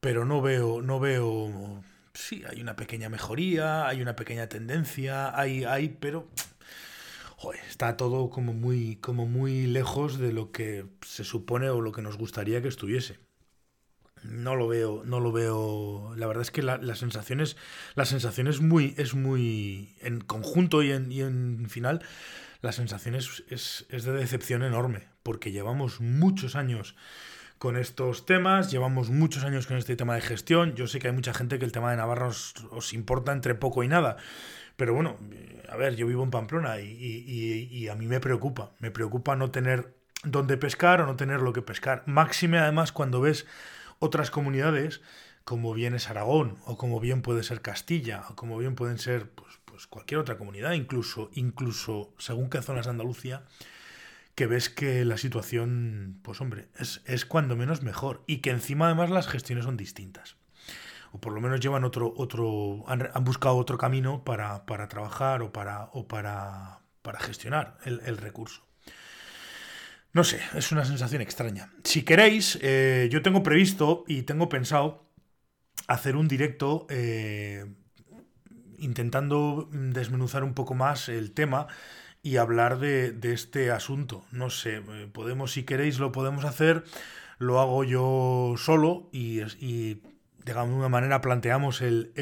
pero 0.00 0.24
no 0.24 0.40
veo, 0.40 0.80
no 0.80 1.00
veo, 1.00 1.84
sí, 2.14 2.44
hay 2.48 2.62
una 2.62 2.76
pequeña 2.76 3.10
mejoría, 3.10 3.86
hay 3.86 4.00
una 4.00 4.16
pequeña 4.16 4.46
tendencia, 4.46 5.38
hay, 5.38 5.64
hay, 5.64 5.90
pero 6.00 6.30
joder, 7.42 7.60
está 7.68 7.96
todo 7.96 8.30
como 8.30 8.52
muy, 8.52 8.96
como 8.96 9.26
muy 9.26 9.66
lejos 9.66 10.16
de 10.18 10.32
lo 10.32 10.52
que 10.52 10.86
se 11.04 11.24
supone 11.24 11.70
o 11.70 11.80
lo 11.80 11.90
que 11.90 12.00
nos 12.00 12.16
gustaría 12.16 12.62
que 12.62 12.68
estuviese. 12.68 13.18
No 14.22 14.54
lo 14.54 14.68
veo, 14.68 15.02
no 15.04 15.18
lo 15.18 15.32
veo. 15.32 16.14
La 16.16 16.28
verdad 16.28 16.42
es 16.42 16.52
que 16.52 16.62
la, 16.62 16.76
la 16.76 16.94
sensación 16.94 17.40
es, 17.40 17.56
es 17.96 18.60
muy, 18.60 18.94
es 18.96 19.14
muy, 19.14 19.96
en 20.00 20.20
conjunto 20.20 20.84
y 20.84 20.92
en, 20.92 21.10
y 21.10 21.22
en 21.22 21.68
final, 21.68 22.04
la 22.60 22.70
sensación 22.70 23.16
es, 23.16 23.86
de 23.90 24.12
decepción 24.12 24.62
enorme, 24.62 25.08
porque 25.24 25.50
llevamos 25.50 26.00
muchos 26.00 26.54
años 26.54 26.94
con 27.58 27.76
estos 27.76 28.24
temas, 28.24 28.70
llevamos 28.70 29.10
muchos 29.10 29.42
años 29.42 29.66
con 29.66 29.76
este 29.78 29.96
tema 29.96 30.14
de 30.14 30.20
gestión. 30.20 30.76
Yo 30.76 30.86
sé 30.86 31.00
que 31.00 31.08
hay 31.08 31.14
mucha 31.14 31.34
gente 31.34 31.58
que 31.58 31.64
el 31.64 31.72
tema 31.72 31.90
de 31.90 31.96
Navarra 31.96 32.28
os, 32.28 32.92
importa 32.92 33.32
entre 33.32 33.56
poco 33.56 33.82
y 33.82 33.88
nada, 33.88 34.16
pero 34.82 34.94
bueno, 34.94 35.16
a 35.68 35.76
ver, 35.76 35.94
yo 35.94 36.08
vivo 36.08 36.24
en 36.24 36.32
Pamplona 36.32 36.80
y, 36.80 37.86
a 37.86 37.94
mí 37.94 38.08
me 38.08 38.18
preocupa, 38.18 38.72
me 38.80 38.90
preocupa 38.90 39.36
no 39.36 39.52
tener 39.52 39.94
dónde 40.24 40.56
pescar 40.56 41.00
o 41.00 41.06
no 41.06 41.14
tener 41.14 41.40
lo 41.40 41.52
que 41.52 41.62
pescar. 41.62 42.02
Máxime 42.06 42.58
además 42.58 42.90
cuando 42.90 43.20
ves 43.20 43.46
otras 44.00 44.32
comunidades 44.32 45.00
como 45.44 45.72
bien 45.72 45.94
es 45.94 46.10
Aragón 46.10 46.58
o 46.64 46.76
como 46.76 46.98
bien 46.98 47.22
puede 47.22 47.44
ser 47.44 47.62
Castilla 47.62 48.24
o 48.28 48.34
como 48.34 48.58
bien 48.58 48.74
pueden 48.74 48.98
ser 48.98 49.30
pues, 49.30 49.60
pues 49.66 49.86
cualquier 49.86 50.18
otra 50.18 50.36
comunidad, 50.36 50.72
incluso, 50.72 51.30
incluso 51.34 52.12
según 52.18 52.50
qué 52.50 52.60
zonas 52.60 52.86
de 52.86 52.90
Andalucía, 52.90 53.44
que 54.34 54.48
ves 54.48 54.68
que 54.68 55.04
la 55.04 55.16
situación, 55.16 56.18
pues 56.22 56.40
hombre, 56.40 56.66
es, 56.76 57.02
es 57.06 57.24
cuando 57.24 57.54
menos 57.54 57.84
mejor 57.84 58.24
y 58.26 58.38
que 58.38 58.50
encima 58.50 58.86
además 58.86 59.10
las 59.10 59.28
gestiones 59.28 59.64
son 59.64 59.76
distintas. 59.76 60.41
O 61.12 61.20
por 61.20 61.34
lo 61.34 61.40
menos 61.40 61.60
llevan 61.60 61.84
otro, 61.84 62.12
otro, 62.16 62.84
han, 62.86 63.24
buscado 63.24 63.56
otro 63.56 63.76
camino 63.76 64.24
para, 64.24 64.64
para, 64.64 64.88
trabajar 64.88 65.42
o 65.42 65.52
para, 65.52 65.90
o 65.92 66.08
para, 66.08 66.80
para 67.02 67.20
gestionar 67.20 67.76
el, 67.84 68.16
recurso. 68.16 68.66
No 70.14 70.24
sé, 70.24 70.40
es 70.54 70.72
una 70.72 70.86
sensación 70.86 71.20
extraña. 71.20 71.70
Si 71.84 72.02
queréis, 72.02 72.58
eh, 72.62 73.08
yo 73.12 73.20
tengo 73.20 73.42
previsto 73.42 74.04
y 74.08 74.22
tengo 74.22 74.48
pensado 74.48 75.06
hacer 75.86 76.16
un 76.16 76.28
directo 76.28 76.86
eh, 76.88 77.66
intentando 78.78 79.68
desmenuzar 79.70 80.44
un 80.44 80.54
poco 80.54 80.74
más 80.74 81.10
el 81.10 81.32
tema 81.32 81.66
y 82.22 82.38
hablar 82.38 82.78
de, 82.78 83.18
este 83.22 83.70
asunto. 83.70 84.24
No 84.32 84.48
sé, 84.48 84.76
eh, 84.76 85.08
podemos, 85.12 85.52
si 85.52 85.64
queréis, 85.64 85.98
lo 85.98 86.10
podemos 86.10 86.46
hacer, 86.46 86.84
lo 87.38 87.60
hago 87.60 87.84
yo 87.84 88.54
solo 88.56 89.10
y 89.12 89.40
de 90.44 90.52
alguna 90.52 90.88
manera 90.88 91.20
planteamos 91.20 91.80
el, 91.80 92.12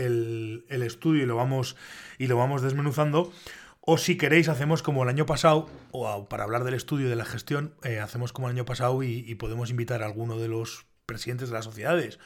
estudio 0.69 1.23
y 1.23 1.27
lo, 1.27 1.37
vamos, 1.37 1.77
y 2.19 2.27
lo 2.27 2.37
vamos 2.37 2.62
desmenuzando. 2.62 3.33
O 3.81 3.97
si 3.99 4.17
queréis, 4.17 4.49
hacemos 4.49 4.83
como 4.83 5.03
el 5.03 5.09
año 5.09 5.27
pasado, 5.27 5.69
o 5.91 6.29
para 6.29 6.45
hablar 6.45 6.65
del 6.65 6.75
estudio 6.75 7.07
y 7.07 7.11
de 7.11 7.17
la 7.17 7.25
gestión, 7.25 7.75
eh, 7.83 7.99
hacemos 7.99 8.33
como 8.33 8.49
el 8.49 8.55
año 8.55 8.65
pasado 8.65 9.03
y, 9.03 9.25
y 9.27 9.35
podemos 9.37 9.71
invitar 9.71 10.03
a 10.03 10.07
alguno 10.07 10.39
de 10.39 10.49
los 10.49 10.87
presidentes 11.07 11.49
de 11.49 11.55
las 11.55 11.65
sociedades 11.65 12.19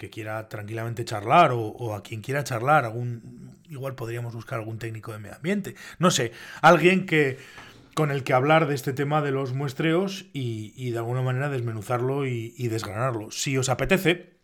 que 0.00 0.08
quiera 0.08 0.48
tranquilamente 0.48 1.04
charlar 1.04 1.50
o, 1.52 1.94
a 1.94 2.02
quien 2.02 2.22
quiera 2.22 2.42
charlar, 2.42 2.86
algún 2.86 3.58
igual 3.68 3.96
podríamos 3.96 4.34
buscar 4.34 4.58
algún 4.58 4.78
técnico 4.78 5.12
de 5.12 5.18
medio 5.18 5.36
ambiente, 5.36 5.74
no 5.98 6.10
sé, 6.10 6.32
alguien 6.62 7.04
que 7.04 7.36
con 7.94 8.10
el 8.10 8.24
que 8.24 8.32
hablar 8.32 8.66
de 8.66 8.74
este 8.74 8.94
tema 8.94 9.20
de 9.20 9.30
los 9.30 9.52
muestreos 9.52 10.24
y, 10.32 10.90
de 10.90 10.96
alguna 10.96 11.20
manera 11.20 11.50
desmenuzarlo 11.50 12.24
y, 12.24 12.68
desgranarlo. 12.68 13.30
Si 13.30 13.58
os 13.58 13.68
apetece 13.68 14.39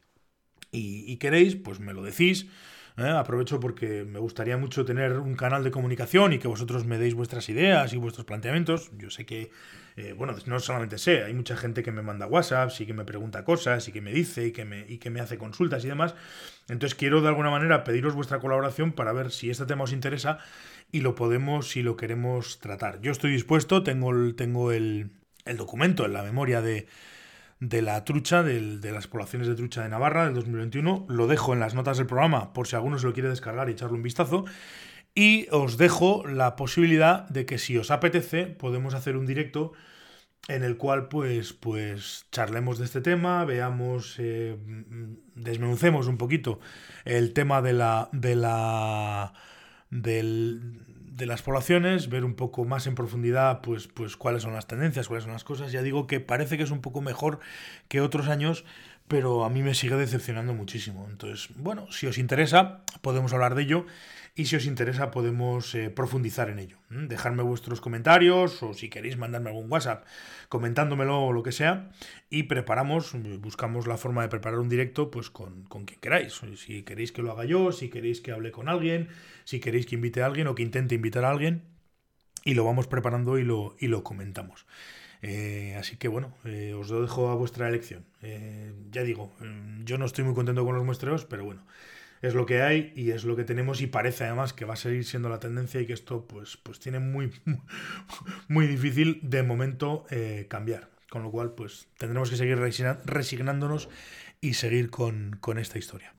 y, 0.77 1.17
queréis, 1.17 1.57
pues 1.57 1.81
me 1.81 1.93
lo 1.93 2.03
decís. 2.03 2.47
¿eh? 2.97 3.09
Aprovecho 3.09 3.61
porque 3.61 4.05
me 4.05 4.19
gustaría 4.19 4.57
mucho 4.57 4.85
tener 4.85 5.19
un 5.19 5.35
canal 5.35 5.65
de 5.65 5.71
comunicación 5.71 6.33
y 6.33 6.39
que 6.39 6.49
vosotros 6.49 6.87
me 6.87 6.99
deis 6.99 7.15
vuestras 7.15 7.49
ideas 7.49 7.93
y 7.93 7.97
vuestros 7.97 8.27
planteamientos. 8.27 8.91
Yo 8.99 9.11
sé 9.11 9.27
que, 9.27 9.51
eh, 9.97 10.15
bueno, 10.17 10.35
no 10.47 10.61
solamente 10.61 10.99
sé, 10.99 11.25
hay 11.25 11.35
mucha 11.35 11.57
gente 11.57 11.83
que 11.83 11.93
me 11.93 12.03
manda 12.03 12.27
WhatsApp 12.27 12.71
y 12.79 12.87
que 12.87 12.95
me 12.95 13.05
pregunta 13.05 13.45
cosas 13.45 13.87
y 13.89 13.93
que 13.93 14.01
me 14.01 14.13
dice 14.13 14.47
y 14.47 14.53
que 14.53 14.65
me, 14.65 14.85
y 14.89 14.99
que 14.99 15.11
me 15.11 15.21
hace 15.21 15.39
consultas 15.39 15.85
y 15.85 15.89
demás. 15.89 16.15
Entonces 16.69 16.95
quiero 16.95 17.21
de 17.21 17.29
alguna 17.29 17.51
manera 17.51 17.85
pediros 17.85 18.15
vuestra 18.15 18.39
colaboración 18.39 18.93
para 18.93 19.13
ver 19.13 19.31
si 19.31 19.51
este 19.51 19.67
tema 19.67 19.85
os 19.85 19.93
interesa 19.93 20.39
y 20.93 21.01
lo 21.01 21.15
podemos, 21.15 21.71
si 21.71 21.83
lo 21.83 21.97
queremos 21.97 22.61
tratar. 22.61 23.01
Yo 23.01 23.13
estoy 23.13 23.33
dispuesto, 23.33 23.83
tengo 23.83 24.35
tengo 24.35 24.73
el, 24.73 25.11
el 25.45 25.57
documento 25.57 26.05
en 26.05 26.13
la 26.13 26.23
memoria 26.23 26.61
de 26.61 26.87
de 27.61 27.83
la 27.83 28.05
trucha, 28.05 28.43
de 28.43 28.93
las 28.93 29.07
poblaciones 29.07 29.49
de 29.49 29.55
trucha 29.55 29.83
de 29.83 29.89
Navarra 29.89 30.25
del 30.25 30.35
2021. 30.35 31.07
Lo 31.09 31.27
dejo 31.27 31.53
en 31.53 31.61
las 31.61 31.75
notas 31.75 31.99
del 31.99 32.07
programa 32.07 32.53
por 32.53 32.67
si 32.67 32.77
alguno 32.77 32.99
se 32.99 33.07
lo 33.07 33.13
quiere 33.13 33.29
descargar 33.29 33.69
y 33.69 33.73
echarle 33.73 33.97
un 33.97 34.03
vistazo. 34.03 34.45
Y 35.15 35.49
os 35.51 35.79
dejo 35.79 36.27
la 36.27 36.57
posibilidad 36.57 37.27
de 37.29 37.47
que 37.47 37.59
si 37.59 37.79
os 37.79 37.91
apetece 37.91 38.47
podemos 38.47 38.95
hacer 38.95 39.17
un 39.17 39.27
directo 39.27 39.73
en 40.49 40.63
el 40.63 40.77
cual 40.77 41.09
pues, 41.09 41.53
pues 41.53 42.27
charlemos 42.31 42.79
de 42.79 42.85
este 42.85 43.01
tema, 43.01 43.45
veamos, 43.45 44.17
eh, 44.19 44.57
desmenucemos 45.35 46.07
un 46.07 46.19
poquito 46.19 46.61
el 47.05 47.33
tema 47.33 47.63
de 47.63 47.73
la, 47.73 48.09
de 48.13 48.37
la, 48.37 49.33
del, 49.91 50.83
de 51.17 51.25
las 51.25 51.41
poblaciones, 51.41 52.11
ver 52.11 52.25
un 52.25 52.35
poco 52.35 52.65
más 52.67 52.87
en 52.87 52.95
profundidad 52.95 53.63
pues, 53.63 53.89
pues 53.89 54.17
cuáles 54.17 54.43
son 54.43 54.53
las 54.53 54.67
tendencias, 54.67 55.09
cuáles 55.09 55.25
son 55.25 55.33
las 55.33 55.45
cosas. 55.45 55.73
Ya 55.73 55.83
digo 55.83 56.07
que 56.07 56.21
parece 56.21 56.59
que 56.59 56.63
es 56.63 56.71
un 56.71 56.83
poco 56.83 57.01
mejor 57.01 57.41
que 57.89 58.03
otros 58.03 58.29
años, 58.29 58.65
pero 59.09 59.45
a 59.45 59.51
mí 59.51 59.63
me 59.63 59.75
sigue 59.75 59.97
decepcionando 59.97 60.53
muchísimo. 60.53 61.07
Entonces, 61.11 61.49
bueno, 61.57 61.91
si 61.91 62.07
os 62.07 62.19
interesa, 62.19 62.81
podemos 63.01 63.33
hablar 63.33 63.55
de 63.55 63.63
ello 63.63 63.87
y 64.37 64.45
si 64.45 64.57
os 64.57 64.67
interesa 64.67 65.11
podemos 65.11 65.75
eh, 65.75 65.89
profundizar 65.89 66.51
en 66.51 66.59
ello. 66.59 66.77
Dejarme 66.91 67.43
vuestros 67.43 67.81
comentarios 67.81 68.63
o 68.63 68.75
si 68.75 68.91
queréis 68.91 69.17
mandarme 69.17 69.49
algún 69.49 69.73
WhatsApp 69.73 70.05
comentándomelo 70.51 71.23
o 71.23 71.33
lo 71.33 71.43
que 71.43 71.53
sea 71.53 71.89
y 72.29 72.43
preparamos, 72.45 73.17
buscamos 73.41 73.87
la 73.87 73.97
forma 73.97 74.21
de 74.21 74.29
preparar 74.29 74.61
un 74.61 74.69
directo 74.69 75.11
pues 75.11 75.31
con, 75.31 75.65
con 75.65 75.87
quien 75.87 76.01
queráis. 76.01 76.39
Si 76.57 76.83
queréis 76.83 77.13
que 77.13 77.23
lo 77.23 77.33
haga 77.33 77.47
yo, 77.47 77.73
si 77.73 77.89
queréis 77.89 78.21
que 78.21 78.33
hable 78.33 78.53
con 78.53 78.69
alguien, 78.69 79.09
si 79.45 79.59
queréis 79.59 79.87
que 79.87 79.95
invite 79.95 80.23
a 80.23 80.27
alguien 80.27 80.49
o 80.49 80.55
que 80.55 80.63
intente 80.63 80.95
invitar 80.95 81.25
a 81.25 81.31
alguien 81.31 81.63
y 82.45 82.53
lo 82.53 82.65
vamos 82.65 82.87
preparando 82.87 83.39
y 83.39 83.43
lo, 83.43 83.75
y 83.81 83.89
lo 83.89 84.05
comentamos. 84.05 84.67
Eh, 85.23 85.77
así 85.79 85.97
que 85.97 86.09
bueno, 86.09 86.35
eh, 86.45 86.75
os 86.75 86.91
lo 86.91 87.01
dejo 87.01 87.31
a 87.31 87.35
vuestra 87.35 87.69
elección. 87.69 88.05
ya 88.91 89.03
digo, 89.03 89.33
yo 89.85 89.97
no 89.97 90.05
estoy 90.05 90.25
muy 90.25 90.35
contento 90.35 90.63
con 90.67 90.75
los 90.75 90.85
muestreos, 90.85 91.25
pero 91.25 91.43
bueno, 91.43 91.65
es 92.23 92.35
lo 92.35 92.47
que 92.47 92.63
hay 92.63 92.93
y 92.97 93.11
es 93.11 93.25
lo 93.25 93.37
que 93.37 93.45
tenemos 93.45 93.81
y 93.81 93.87
parece 93.87 94.25
además 94.25 94.53
que 94.53 94.65
va 94.65 94.75
a 94.75 94.77
seguir 94.77 95.05
siendo 95.05 95.29
la 95.29 95.41
tendencia 95.41 95.81
y 95.81 95.87
que 95.87 95.93
esto 95.93 96.27
pues, 96.27 96.57
pues 96.57 96.79
tiene 96.79 96.99
muy, 96.99 97.33
muy 98.49 98.67
difícil 98.67 99.21
de 99.23 99.43
momento 99.43 100.05
eh, 100.11 100.47
cambiar. 100.49 100.91
Con 101.09 101.23
lo 101.23 101.31
cual 101.31 101.53
pues 101.53 101.89
tendremos 101.99 102.31
que 102.31 102.37
seguir 102.37 102.59
resignándonos 102.59 103.89
y 104.41 104.55
seguir 104.55 104.91
con, 104.91 105.39
esta 105.59 105.79
historia. 105.79 106.15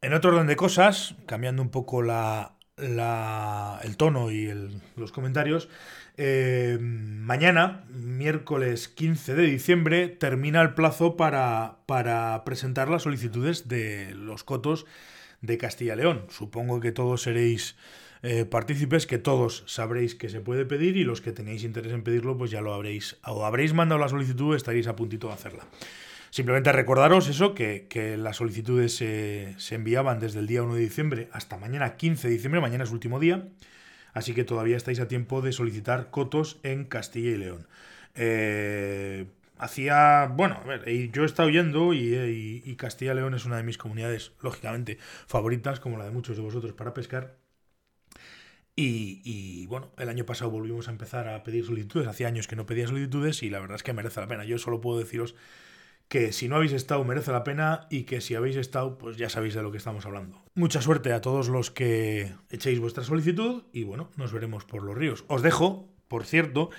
En 0.00 0.14
otro 0.14 0.30
orden 0.30 0.46
de 0.46 0.56
cosas, 0.56 1.14
cambiando 1.26 1.62
un 1.62 1.70
poco 1.70 2.02
la, 2.02 2.56
el 2.80 3.96
tono 3.96 4.30
y 4.30 4.50
los 4.96 5.12
comentarios, 5.12 5.68
eh, 6.16 6.78
mañana, 6.80 7.84
miércoles 7.88 8.88
15 8.88 9.34
de 9.34 9.44
diciembre, 9.44 10.08
termina 10.08 10.60
el 10.60 10.74
plazo 10.74 11.16
para, 11.16 11.78
para 11.86 12.44
presentar 12.44 12.88
las 12.88 13.02
solicitudes 13.02 13.68
de 13.68 14.14
los 14.14 14.44
cotos 14.44 14.86
de 15.40 15.56
Castilla 15.58 15.96
León. 15.96 16.26
Supongo 16.28 16.80
que 16.80 16.92
todos 16.92 17.22
seréis 17.22 17.76
eh, 18.22 18.44
partícipes, 18.44 19.06
que 19.06 19.16
todos 19.16 19.64
sabréis 19.66 20.14
que 20.14 20.28
se 20.28 20.40
puede 20.40 20.66
pedir 20.66 20.98
y 20.98 21.04
los 21.04 21.22
que 21.22 21.32
tenéis 21.32 21.64
interés 21.64 21.92
en 21.92 22.02
pedirlo, 22.02 22.36
pues 22.36 22.50
ya 22.50 22.60
lo 22.60 22.74
habréis, 22.74 23.16
o 23.24 23.46
habréis 23.46 23.72
mandado 23.72 23.98
la 23.98 24.08
solicitud, 24.08 24.54
estaréis 24.54 24.88
a 24.88 24.96
puntito 24.96 25.28
de 25.28 25.34
hacerla. 25.34 25.64
Simplemente 26.40 26.72
recordaros 26.72 27.28
eso, 27.28 27.54
que, 27.54 28.16
las 28.16 28.38
solicitudes 28.38 28.96
se, 28.96 29.54
se, 29.58 29.74
enviaban 29.74 30.20
desde 30.20 30.38
el 30.38 30.46
día 30.46 30.62
1 30.62 30.74
de 30.74 30.80
diciembre 30.80 31.28
hasta 31.32 31.58
mañana 31.58 31.98
15 31.98 32.28
de 32.28 32.32
diciembre, 32.32 32.62
mañana 32.62 32.84
es 32.84 32.90
último 32.92 33.20
día, 33.20 33.46
así 34.14 34.32
que 34.32 34.44
todavía 34.44 34.78
estáis 34.78 35.00
a 35.00 35.06
tiempo 35.06 35.42
de 35.42 35.52
solicitar 35.52 36.08
cotos 36.10 36.58
en 36.62 36.86
Castilla 36.86 37.28
y 37.28 37.36
León. 37.36 37.68
Eh, 38.14 39.26
hacía, 39.58 40.32
bueno, 40.34 40.58
a 40.64 40.66
ver, 40.66 41.10
yo 41.12 41.24
he 41.24 41.26
estado 41.26 41.50
yendo 41.50 41.92
y, 41.92 42.62
y 42.64 42.74
Castilla 42.76 43.12
y 43.12 43.16
León 43.16 43.34
es 43.34 43.44
una 43.44 43.58
de 43.58 43.62
mis 43.62 43.76
comunidades, 43.76 44.32
lógicamente, 44.40 44.96
favoritas, 45.26 45.78
como 45.78 45.98
la 45.98 46.06
de 46.06 46.10
muchos 46.10 46.38
de 46.38 46.42
vosotros, 46.42 46.72
para 46.72 46.94
pescar. 46.94 47.36
Y, 48.76 49.20
y, 49.24 49.66
bueno, 49.66 49.90
el 49.98 50.08
año 50.08 50.24
pasado 50.24 50.50
volvimos 50.50 50.88
a 50.88 50.90
empezar 50.90 51.28
a 51.28 51.42
pedir 51.44 51.66
solicitudes. 51.66 52.08
Hacía 52.08 52.28
años 52.28 52.48
que 52.48 52.56
no 52.56 52.64
pedía 52.64 52.86
solicitudes 52.86 53.42
y 53.42 53.50
la 53.50 53.60
verdad 53.60 53.76
es 53.76 53.82
que 53.82 53.92
merece 53.92 54.20
la 54.20 54.26
pena. 54.26 54.44
Yo 54.44 54.56
solo 54.56 54.80
puedo 54.80 54.98
deciros 54.98 55.34
que 56.10 56.32
si 56.32 56.48
no 56.48 56.56
habéis 56.56 56.72
estado 56.72 57.04
merece 57.04 57.30
la 57.30 57.44
pena 57.44 57.86
y 57.88 58.02
que 58.02 58.20
si 58.20 58.34
habéis 58.34 58.56
estado 58.56 58.98
pues 58.98 59.16
ya 59.16 59.30
sabéis 59.30 59.54
de 59.54 59.62
lo 59.62 59.70
que 59.70 59.78
estamos 59.78 60.04
hablando. 60.04 60.42
Mucha 60.54 60.82
suerte 60.82 61.12
a 61.12 61.20
todos 61.20 61.48
los 61.48 61.70
que 61.70 62.34
echéis 62.50 62.80
vuestra 62.80 63.04
solicitud 63.04 63.62
y 63.72 63.84
bueno, 63.84 64.10
nos 64.16 64.32
veremos 64.32 64.64
por 64.64 64.82
los 64.82 64.96
ríos. 64.96 65.24
Os 65.28 65.40
dejo, 65.40 65.88
por 66.08 66.26
cierto, 66.26 66.70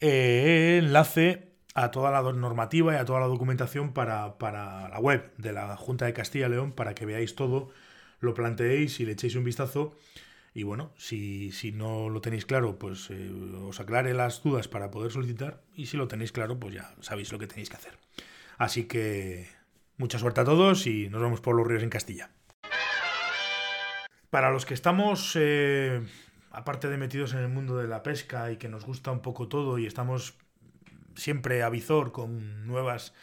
eh, 0.00 0.80
enlace 0.82 1.54
a 1.74 1.90
toda 1.90 2.10
la 2.10 2.30
normativa 2.34 2.92
y 2.92 2.96
a 2.96 3.06
toda 3.06 3.20
la 3.20 3.26
documentación 3.26 3.94
para, 3.94 4.36
para 4.36 4.90
la 4.90 5.00
web 5.00 5.32
de 5.38 5.54
la 5.54 5.78
Junta 5.78 6.04
de 6.04 6.12
Castilla 6.12 6.48
y 6.48 6.50
León 6.50 6.72
para 6.72 6.94
que 6.94 7.06
veáis 7.06 7.34
todo, 7.34 7.70
lo 8.20 8.34
planteéis 8.34 9.00
y 9.00 9.06
le 9.06 9.12
echéis 9.12 9.34
un 9.34 9.44
vistazo. 9.44 9.96
Y 10.52 10.62
bueno, 10.62 10.92
si, 10.98 11.52
si 11.52 11.72
no 11.72 12.10
lo 12.10 12.20
tenéis 12.20 12.44
claro, 12.44 12.78
pues 12.78 13.08
eh, 13.08 13.30
os 13.66 13.80
aclare 13.80 14.12
las 14.12 14.42
dudas 14.42 14.68
para 14.68 14.90
poder 14.90 15.10
solicitar. 15.10 15.62
Y 15.74 15.86
si 15.86 15.96
lo 15.96 16.06
tenéis 16.06 16.32
claro, 16.32 16.60
pues 16.60 16.74
ya 16.74 16.94
sabéis 17.00 17.32
lo 17.32 17.38
que 17.38 17.46
tenéis 17.46 17.70
que 17.70 17.76
hacer. 17.76 17.98
Así 18.58 18.84
que 18.84 19.48
mucha 19.96 20.18
suerte 20.18 20.40
a 20.40 20.44
todos 20.44 20.86
y 20.86 21.08
nos 21.08 21.20
vemos 21.20 21.40
por 21.40 21.56
los 21.56 21.66
ríos 21.66 21.82
en 21.82 21.90
Castilla. 21.90 22.30
Para 24.30 24.50
los 24.50 24.66
que 24.66 24.74
estamos, 24.74 25.36
eh, 25.36 26.02
aparte 26.50 26.88
de 26.88 26.96
metidos 26.96 27.34
en 27.34 27.40
el 27.40 27.48
mundo 27.48 27.76
de 27.76 27.86
la 27.86 28.02
pesca 28.02 28.50
y 28.50 28.56
que 28.56 28.68
nos 28.68 28.84
gusta 28.84 29.12
un 29.12 29.20
poco 29.20 29.48
todo 29.48 29.78
y 29.78 29.86
estamos 29.86 30.34
siempre 31.14 31.62
a 31.62 31.70
con 32.10 32.66
nuevas 32.66 33.14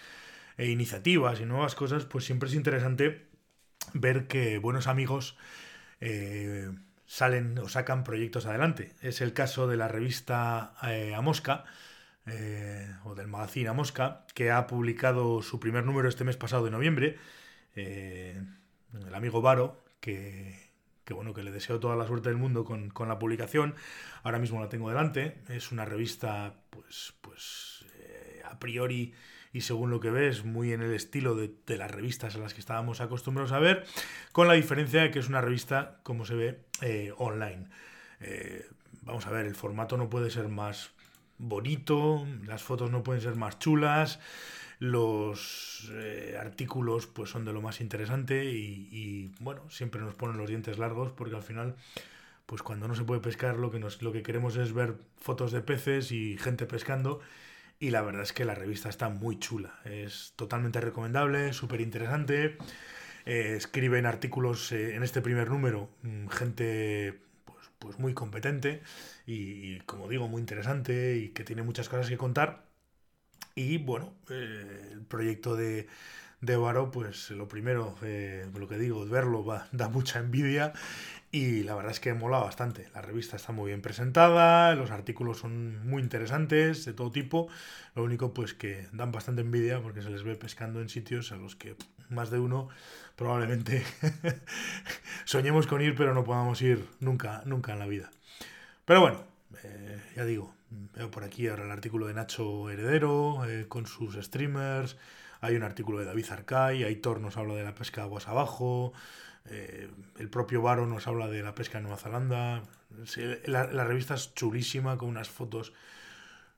eh, 0.57 0.69
iniciativas 0.69 1.41
y 1.41 1.45
nuevas 1.45 1.75
cosas, 1.75 2.05
pues 2.05 2.23
siempre 2.23 2.47
es 2.47 2.55
interesante 2.55 3.27
ver 3.93 4.27
que 4.27 4.57
buenos 4.57 4.87
amigos 4.87 5.37
eh, 5.99 6.71
salen 7.05 7.57
o 7.59 7.67
sacan 7.67 8.05
proyectos 8.05 8.45
adelante. 8.45 8.93
Es 9.01 9.19
el 9.19 9.33
caso 9.33 9.67
de 9.67 9.75
la 9.75 9.89
revista 9.89 10.73
A 10.79 11.21
Mosca, 11.21 11.65
eh, 12.27 12.87
o 13.03 13.15
del 13.15 13.27
magazine 13.27 13.69
A 13.69 13.73
Mosca, 13.73 14.25
que 14.35 14.51
ha 14.51 14.67
publicado 14.67 15.41
su 15.41 15.59
primer 15.59 15.85
número 15.85 16.07
este 16.07 16.23
mes 16.23 16.37
pasado 16.37 16.65
de 16.65 16.71
noviembre. 16.71 17.17
Eh, 17.75 18.39
el 18.93 19.15
amigo 19.15 19.41
Varo, 19.41 19.81
que, 19.99 20.69
bueno, 21.09 21.33
que 21.33 21.43
le 21.43 21.51
deseo 21.51 21.79
toda 21.79 21.95
la 21.95 22.05
suerte 22.05 22.29
del 22.29 22.37
mundo 22.37 22.63
con, 22.63 22.91
la 23.07 23.17
publicación. 23.17 23.73
Ahora 24.23 24.37
mismo 24.37 24.61
la 24.61 24.69
tengo 24.69 24.89
delante. 24.89 25.41
Es 25.49 25.71
una 25.71 25.83
revista, 25.83 26.53
pues, 26.69 27.13
pues 27.21 27.85
eh, 27.95 28.41
a 28.45 28.59
priori 28.59 29.13
y 29.53 29.61
según 29.61 29.89
lo 29.89 29.99
que 29.99 30.11
ves, 30.11 30.45
muy 30.45 30.71
en 30.71 30.81
el 30.81 30.93
estilo 30.93 31.35
de, 31.35 31.51
de, 31.65 31.77
las 31.77 31.91
revistas 31.91 32.35
a 32.35 32.37
las 32.37 32.53
que 32.53 32.61
estábamos 32.61 33.01
acostumbrados 33.01 33.51
a 33.51 33.59
ver, 33.59 33.85
con 34.31 34.47
la 34.47 34.53
diferencia 34.53 35.01
de 35.01 35.11
que 35.11 35.19
es 35.19 35.27
una 35.27 35.41
revista, 35.41 35.99
como 36.03 36.23
se 36.23 36.35
ve, 36.35 37.13
online. 37.17 37.67
vamos 39.01 39.27
a 39.27 39.31
ver, 39.31 39.45
el 39.45 39.55
formato 39.55 39.97
no 39.97 40.09
puede 40.09 40.29
ser 40.29 40.47
más 40.47 40.93
bonito, 41.41 42.25
las 42.45 42.61
fotos 42.63 42.91
no 42.91 43.03
pueden 43.03 43.21
ser 43.21 43.35
más 43.35 43.59
chulas, 43.59 44.19
los 44.79 45.91
eh, 45.93 46.37
artículos 46.39 47.07
pues 47.07 47.29
son 47.29 47.45
de 47.45 47.53
lo 47.53 47.61
más 47.61 47.81
interesante 47.81 48.45
y, 48.45 49.31
bueno, 49.39 49.69
siempre 49.69 50.01
nos 50.01 50.15
ponen 50.15 50.37
los 50.37 50.49
dientes 50.49 50.77
largos 50.77 51.11
porque 51.11 51.35
al 51.35 51.43
final 51.43 51.75
pues 52.45 52.63
cuando 52.63 52.87
no 52.87 52.95
se 52.95 53.03
puede 53.03 53.21
pescar 53.21 53.57
lo 53.57 53.71
que, 53.71 53.79
nos, 53.79 54.01
lo 54.01 54.11
que 54.11 54.23
queremos 54.23 54.55
es 54.57 54.73
ver 54.73 54.95
fotos 55.17 55.51
de 55.51 55.61
peces 55.61 56.11
y 56.11 56.37
gente 56.37 56.65
pescando 56.65 57.21
y 57.79 57.89
la 57.89 58.01
verdad 58.01 58.23
es 58.23 58.33
que 58.33 58.45
la 58.45 58.55
revista 58.55 58.89
está 58.89 59.09
muy 59.09 59.39
chula, 59.39 59.79
es 59.85 60.33
totalmente 60.35 60.79
recomendable, 60.81 61.53
súper 61.53 61.81
interesante, 61.81 62.57
eh, 63.25 63.55
escriben 63.57 64.05
artículos 64.05 64.71
eh, 64.71 64.95
en 64.95 65.03
este 65.03 65.21
primer 65.21 65.49
número 65.49 65.89
mm, 66.03 66.27
gente 66.27 67.21
pues 67.81 67.99
muy 67.99 68.13
competente 68.13 68.81
y, 69.25 69.79
como 69.81 70.07
digo, 70.07 70.27
muy 70.29 70.39
interesante 70.41 71.17
y 71.17 71.29
que 71.29 71.43
tiene 71.43 71.63
muchas 71.63 71.89
cosas 71.89 72.07
que 72.09 72.17
contar. 72.17 72.65
Y 73.55 73.77
bueno, 73.79 74.13
eh, 74.29 74.89
el 74.93 75.01
proyecto 75.01 75.55
de, 75.55 75.87
de 76.41 76.55
Varo, 76.57 76.91
pues 76.91 77.31
lo 77.31 77.47
primero, 77.47 77.95
eh, 78.03 78.47
lo 78.55 78.67
que 78.67 78.77
digo, 78.77 79.05
verlo 79.05 79.45
va, 79.45 79.67
da 79.73 79.89
mucha 79.89 80.19
envidia 80.19 80.73
y 81.31 81.63
la 81.63 81.75
verdad 81.75 81.91
es 81.91 81.99
que 81.99 82.13
mola 82.13 82.39
bastante. 82.39 82.89
La 82.93 83.01
revista 83.01 83.35
está 83.37 83.53
muy 83.53 83.69
bien 83.69 83.81
presentada, 83.81 84.75
los 84.75 84.91
artículos 84.91 85.39
son 85.39 85.85
muy 85.87 86.01
interesantes, 86.03 86.85
de 86.85 86.93
todo 86.93 87.11
tipo. 87.11 87.49
Lo 87.95 88.03
único 88.03 88.33
pues 88.33 88.53
que 88.53 88.87
dan 88.93 89.11
bastante 89.11 89.41
envidia 89.41 89.81
porque 89.81 90.01
se 90.01 90.09
les 90.09 90.23
ve 90.23 90.35
pescando 90.35 90.81
en 90.81 90.89
sitios 90.89 91.31
a 91.31 91.37
los 91.37 91.55
que 91.55 91.75
más 92.11 92.29
de 92.29 92.39
uno 92.39 92.69
probablemente 93.15 93.83
soñemos 95.25 95.67
con 95.67 95.81
ir, 95.81 95.95
pero 95.95 96.13
no 96.13 96.23
podamos 96.23 96.61
ir 96.61 96.87
nunca, 96.99 97.43
nunca 97.45 97.73
en 97.73 97.79
la 97.79 97.87
vida. 97.87 98.09
Pero 98.85 99.01
bueno, 99.01 99.23
eh, 99.63 100.01
ya 100.15 100.25
digo, 100.25 100.53
veo 100.95 101.11
por 101.11 101.23
aquí 101.23 101.47
ahora 101.47 101.65
el 101.65 101.71
artículo 101.71 102.07
de 102.07 102.13
Nacho 102.13 102.69
Heredero 102.69 103.45
eh, 103.45 103.65
con 103.67 103.85
sus 103.85 104.15
streamers, 104.15 104.97
hay 105.39 105.55
un 105.55 105.63
artículo 105.63 105.99
de 105.99 106.05
David 106.05 106.25
Arcay, 106.31 106.83
Aitor 106.83 107.19
nos 107.19 107.37
habla 107.37 107.53
de 107.55 107.63
la 107.63 107.75
pesca 107.75 108.01
de 108.01 108.07
aguas 108.07 108.27
abajo, 108.27 108.93
eh, 109.45 109.89
el 110.17 110.29
propio 110.29 110.61
Varo 110.61 110.85
nos 110.85 111.07
habla 111.07 111.27
de 111.27 111.41
la 111.43 111.55
pesca 111.55 111.77
en 111.77 111.83
Nueva 111.83 111.97
Zelanda. 111.97 112.63
la, 113.45 113.83
revista 113.83 114.15
es 114.15 114.33
chulísima, 114.33 114.97
con 114.97 115.09
unas 115.09 115.29
fotos 115.29 115.73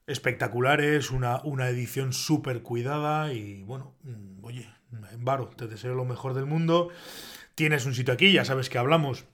espectaculares, 0.07 1.11
una, 1.11 1.41
una 1.43 1.69
edición 1.69 2.13
súper 2.13 2.61
cuidada 2.61 3.33
y 3.33 3.63
bueno, 3.63 3.93
mm, 4.03 4.43
oye, 4.43 4.69
Varo, 5.17 5.49
te 5.49 5.67
deseo 5.67 5.95
lo 5.95 6.05
mejor 6.05 6.33
del 6.33 6.45
mundo. 6.45 6.89
Tienes 7.55 7.85
un 7.85 7.93
sitio 7.93 8.13
aquí, 8.13 8.31
ya 8.31 8.45
sabes 8.45 8.69
que 8.69 8.77
hablamos 8.77 9.25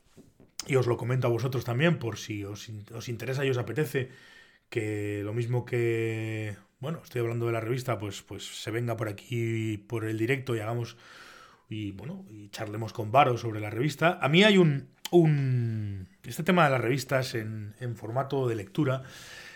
y 0.68 0.75
os 0.75 0.88
lo 0.88 0.98
comento 0.98 1.28
a 1.28 1.30
vosotros 1.30 1.63
también 1.63 2.00
por 2.00 2.18
si 2.18 2.44
os, 2.44 2.70
os 2.94 3.10
interesa 3.10 3.46
y 3.46 3.50
os 3.50 3.58
apetece 3.58 4.10
que 4.70 5.22
lo 5.24 5.34
mismo 5.34 5.66
que 5.66 6.58
bueno, 6.80 7.01
estoy 7.04 7.22
hablando 7.22 7.46
de 7.46 7.51
la 7.51 7.60
revista, 7.60 7.98
pues, 8.00 8.22
pues 8.22 8.46
se 8.46 8.72
venga 8.72 8.96
por 8.96 9.10
aquí 9.10 9.78
por 9.78 10.06
el 10.06 10.18
directo 10.18 10.56
y 10.56 10.60
hagamos 10.60 10.96
y 11.68 11.92
bueno, 11.92 12.25
y 12.30 12.50
charlemos 12.50 12.94
con 12.94 13.12
Varo 13.12 13.38
sobre 13.38 13.60
la 13.60 13.70
revista. 13.70 14.18
A 14.22 14.30
mí 14.30 14.44
hay 14.44 14.58
un, 14.58 14.88
un 15.12 16.08
este 16.24 16.44
tema 16.44 16.66
de 16.66 16.72
las 16.72 16.82
revistas 16.82 17.36
en, 17.36 17.75
en 17.80 17.96
formato 17.96 18.48
de 18.48 18.56
lectura. 18.56 19.04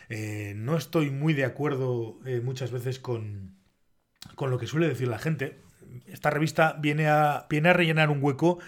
Eh, 0.10 0.54
no 0.56 0.76
estoy 0.76 1.12
muy 1.12 1.34
de 1.34 1.46
acuerdo 1.46 2.20
eh, 2.26 2.42
muchas 2.42 2.72
veces 2.72 3.00
con, 3.00 3.56
con 4.36 4.52
lo 4.52 4.60
que 4.60 4.68
suele 4.68 4.90
decir 4.90 5.08
la 5.08 5.18
gente. 5.18 5.60
Esta 6.08 6.30
revista 6.30 6.78
viene 6.80 7.08
a, 7.08 7.46
viene 7.50 7.70
a 7.70 7.74
rellenar 7.74 8.10
un 8.10 8.24
hueco 8.24 8.60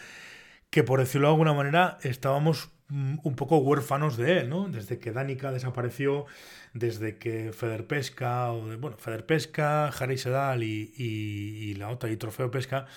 que, 0.69 0.83
por 0.83 0.99
decirlo 0.99 1.27
de 1.27 1.33
alguna 1.33 1.53
manera, 1.53 1.97
estábamos 2.01 2.69
mm, 2.89 3.19
un 3.23 3.35
poco 3.35 3.57
huérfanos 3.57 4.17
de 4.17 4.39
él, 4.39 4.49
¿no? 4.49 4.67
Desde 4.67 4.99
que 4.99 5.11
Danica 5.11 5.51
desapareció, 5.51 6.25
desde 6.73 7.17
que 7.17 7.53
Feder 7.53 7.87
Pesca, 7.87 8.51
o 8.51 8.67
de, 8.67 8.75
bueno, 8.75 8.97
Feder 8.97 9.25
Pesca, 9.25 9.87
Harry 9.87 10.17
Sedal 10.17 10.63
y, 10.63 10.93
y, 10.97 11.73
la 11.75 11.89
otra 11.89 12.09
y 12.11 12.17
Trofeo 12.17 12.51
Pesca, 12.51 12.87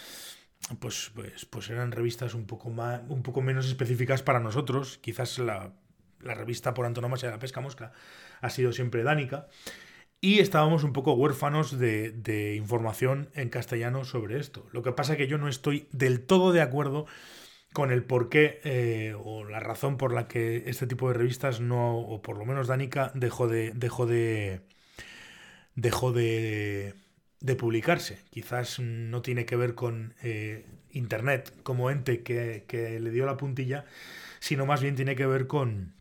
pues, 0.80 1.12
pues, 1.14 1.44
pues 1.46 1.70
eran 1.70 1.92
revistas 1.92 2.34
un 2.34 2.46
poco, 2.46 2.70
más, 2.70 3.00
un 3.08 3.22
poco 3.22 3.42
menos 3.42 3.66
específicas 3.66 4.22
para 4.22 4.40
nosotros. 4.40 4.98
Quizás 4.98 5.38
la, 5.38 5.72
la 6.20 6.34
revista 6.34 6.74
por 6.74 6.86
antonomasia 6.86 7.28
de 7.28 7.34
la 7.34 7.38
pesca 7.38 7.60
mosca 7.60 7.92
ha 8.40 8.50
sido 8.50 8.72
siempre 8.72 9.02
Dánica. 9.02 9.46
Y 10.20 10.40
estábamos 10.40 10.82
un 10.82 10.92
poco 10.92 11.12
huérfanos 11.12 11.78
de, 11.78 12.54
información 12.56 13.30
en 13.34 13.50
castellano 13.50 14.04
sobre 14.04 14.40
esto. 14.40 14.66
Lo 14.72 14.82
que 14.82 14.90
pasa 14.90 15.12
es 15.12 15.18
que 15.18 15.28
yo 15.28 15.38
no 15.38 15.48
estoy 15.48 15.86
del 15.92 16.20
todo 16.26 16.52
de 16.52 16.60
acuerdo 16.60 17.06
con 17.72 17.92
el 17.92 18.02
por 18.02 18.28
qué 18.28 18.60
eh, 18.64 19.14
o 19.22 19.44
la 19.44 19.60
razón 19.60 19.96
por 19.96 20.12
la 20.12 20.26
que 20.26 20.64
este 20.66 20.88
tipo 20.88 21.08
de 21.08 21.14
revistas 21.14 21.60
no, 21.60 21.98
o 21.98 22.20
por 22.20 22.36
lo 22.36 22.44
menos 22.44 22.66
Danica, 22.66 23.12
dejó 23.14 23.46
de. 23.46 23.72
dejó 23.74 24.06
de. 24.06 24.62
dejó 25.76 26.12
de. 26.12 26.94
de 27.40 27.54
publicarse. 27.54 28.18
Quizás 28.30 28.80
no 28.80 29.22
tiene 29.22 29.46
que 29.46 29.54
ver 29.54 29.76
con 29.76 30.14
eh, 30.22 30.66
internet 30.90 31.52
como 31.62 31.90
ente 31.92 32.22
que, 32.24 32.64
que, 32.66 32.98
le 32.98 33.10
dio 33.12 33.24
la 33.24 33.36
puntilla, 33.36 33.84
sino 34.40 34.66
más 34.66 34.82
bien 34.82 34.96
tiene 34.96 35.14
que 35.14 35.26
ver 35.26 35.46
con. 35.46 35.94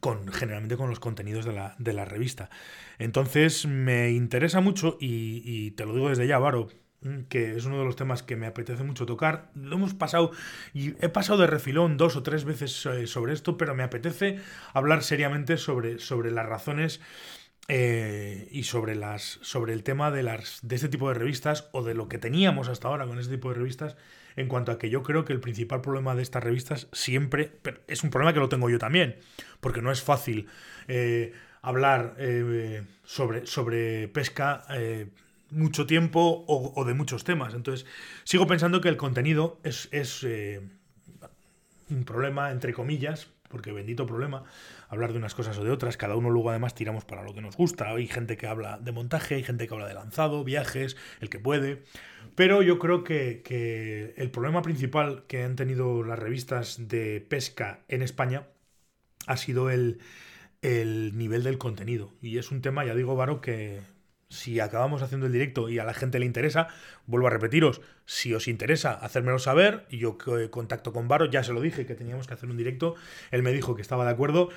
Con 0.00 0.28
generalmente 0.32 0.76
con 0.76 0.90
los 0.90 1.00
contenidos 1.00 1.44
de 1.44 1.52
la, 1.52 1.74
de 1.78 1.92
la 1.92 2.04
revista. 2.04 2.50
Entonces 2.98 3.66
me 3.66 4.10
interesa 4.10 4.60
mucho, 4.60 4.96
y, 5.00 5.42
y 5.44 5.70
te 5.72 5.86
lo 5.86 5.94
digo 5.94 6.08
desde 6.08 6.26
ya, 6.26 6.38
Varo, 6.38 6.68
Mm, 7.00 7.22
que 7.28 7.54
es 7.56 7.64
uno 7.64 7.78
de 7.78 7.84
los 7.84 7.94
temas 7.94 8.24
que 8.24 8.34
me 8.36 8.46
apetece 8.46 8.82
mucho 8.82 9.06
tocar. 9.06 9.50
Lo 9.54 9.76
hemos 9.76 9.94
pasado 9.94 10.32
y 10.74 10.94
he 11.04 11.08
pasado 11.08 11.40
de 11.40 11.46
refilón 11.46 11.96
dos 11.96 12.16
o 12.16 12.22
tres 12.24 12.44
veces 12.44 12.86
eh, 12.86 13.06
sobre 13.06 13.34
esto, 13.34 13.56
pero 13.56 13.74
me 13.74 13.84
apetece 13.84 14.40
hablar 14.74 15.04
seriamente 15.04 15.56
sobre, 15.58 16.00
sobre 16.00 16.32
las 16.32 16.46
razones 16.46 17.00
eh, 17.68 18.48
y 18.50 18.64
sobre, 18.64 18.94
las, 18.94 19.38
sobre 19.42 19.72
el 19.72 19.82
tema 19.82 20.10
de, 20.10 20.22
las, 20.22 20.60
de 20.62 20.76
este 20.76 20.88
tipo 20.88 21.08
de 21.08 21.14
revistas 21.14 21.68
o 21.72 21.82
de 21.82 21.94
lo 21.94 22.08
que 22.08 22.18
teníamos 22.18 22.68
hasta 22.68 22.88
ahora 22.88 23.06
con 23.06 23.18
este 23.18 23.34
tipo 23.34 23.50
de 23.50 23.56
revistas 23.56 23.96
en 24.36 24.48
cuanto 24.48 24.72
a 24.72 24.78
que 24.78 24.90
yo 24.90 25.02
creo 25.02 25.24
que 25.24 25.32
el 25.32 25.40
principal 25.40 25.80
problema 25.80 26.14
de 26.14 26.22
estas 26.22 26.42
revistas 26.42 26.88
siempre, 26.92 27.52
es 27.88 28.02
un 28.02 28.10
problema 28.10 28.32
que 28.32 28.40
lo 28.40 28.48
tengo 28.48 28.70
yo 28.70 28.78
también, 28.78 29.16
porque 29.60 29.82
no 29.82 29.90
es 29.90 30.02
fácil 30.02 30.48
eh, 30.86 31.32
hablar 31.60 32.16
sobre, 33.04 33.46
sobre 33.46 34.06
pesca 34.08 34.64
mucho 35.50 35.86
tiempo 35.86 36.44
o, 36.46 36.84
de 36.84 36.94
muchos 36.94 37.24
temas. 37.24 37.54
Entonces, 37.54 37.86
sigo 38.24 38.46
pensando 38.46 38.80
que 38.80 38.88
el 38.88 38.96
contenido 38.96 39.58
es, 39.62 39.88
eh, 40.24 40.60
un 41.90 42.04
problema, 42.04 42.50
entre 42.50 42.72
comillas, 42.72 43.28
porque 43.48 43.72
bendito 43.72 44.06
problema, 44.06 44.44
hablar 44.88 45.12
de 45.12 45.18
unas 45.18 45.34
cosas 45.34 45.58
o 45.58 45.64
de 45.64 45.70
otras. 45.70 45.96
Cada 45.96 46.16
uno 46.16 46.30
luego 46.30 46.50
además 46.50 46.74
tiramos 46.74 47.04
para 47.04 47.22
lo 47.22 47.34
que 47.34 47.40
nos 47.40 47.56
gusta. 47.56 47.90
Hay 47.90 48.06
gente 48.06 48.36
que 48.36 48.46
habla 48.46 48.78
de 48.78 48.92
montaje, 48.92 49.34
hay 49.36 49.42
gente 49.42 49.66
que 49.66 49.74
habla 49.74 49.88
de 49.88 49.94
lanzado, 49.94 50.44
viajes, 50.44 50.96
el 51.20 51.30
que 51.30 51.38
puede. 51.38 51.82
Pero 52.34 52.62
yo 52.62 52.78
creo 52.78 53.04
que, 53.04 53.42
que 53.44 54.14
el 54.16 54.30
problema 54.30 54.62
principal 54.62 55.24
que 55.26 55.42
han 55.42 55.56
tenido 55.56 56.02
las 56.02 56.18
revistas 56.18 56.88
de 56.88 57.20
pesca 57.20 57.80
en 57.88 58.02
España 58.02 58.46
ha 59.26 59.36
sido 59.36 59.70
el, 59.70 60.00
el 60.62 61.16
nivel 61.16 61.42
del 61.42 61.58
contenido. 61.58 62.12
Y 62.20 62.38
es 62.38 62.50
un 62.50 62.62
tema, 62.62 62.84
ya 62.84 62.94
digo, 62.94 63.16
Varo, 63.16 63.40
que, 63.40 63.80
si 64.28 64.60
acabamos 64.60 65.02
haciendo 65.02 65.26
el 65.26 65.32
directo 65.32 65.68
y 65.68 65.78
a 65.78 65.84
la 65.84 65.94
gente 65.94 66.18
le 66.18 66.26
interesa, 66.26 66.68
vuelvo 67.06 67.28
a 67.28 67.30
repetiros, 67.30 67.80
si 68.04 68.34
os 68.34 68.48
interesa, 68.48 68.92
hacérmelo 68.92 69.38
saber. 69.38 69.86
Y 69.90 69.98
yo 69.98 70.18
contacto 70.50 70.92
con 70.92 71.08
Varo, 71.08 71.26
ya 71.26 71.42
se 71.42 71.52
lo 71.52 71.60
dije 71.60 71.86
que 71.86 71.94
teníamos 71.94 72.26
que 72.26 72.34
hacer 72.34 72.50
un 72.50 72.56
directo. 72.56 72.94
Él 73.30 73.42
me 73.42 73.52
dijo 73.52 73.74
que 73.74 73.82
estaba 73.82 74.04
de 74.04 74.10
acuerdo. 74.10 74.50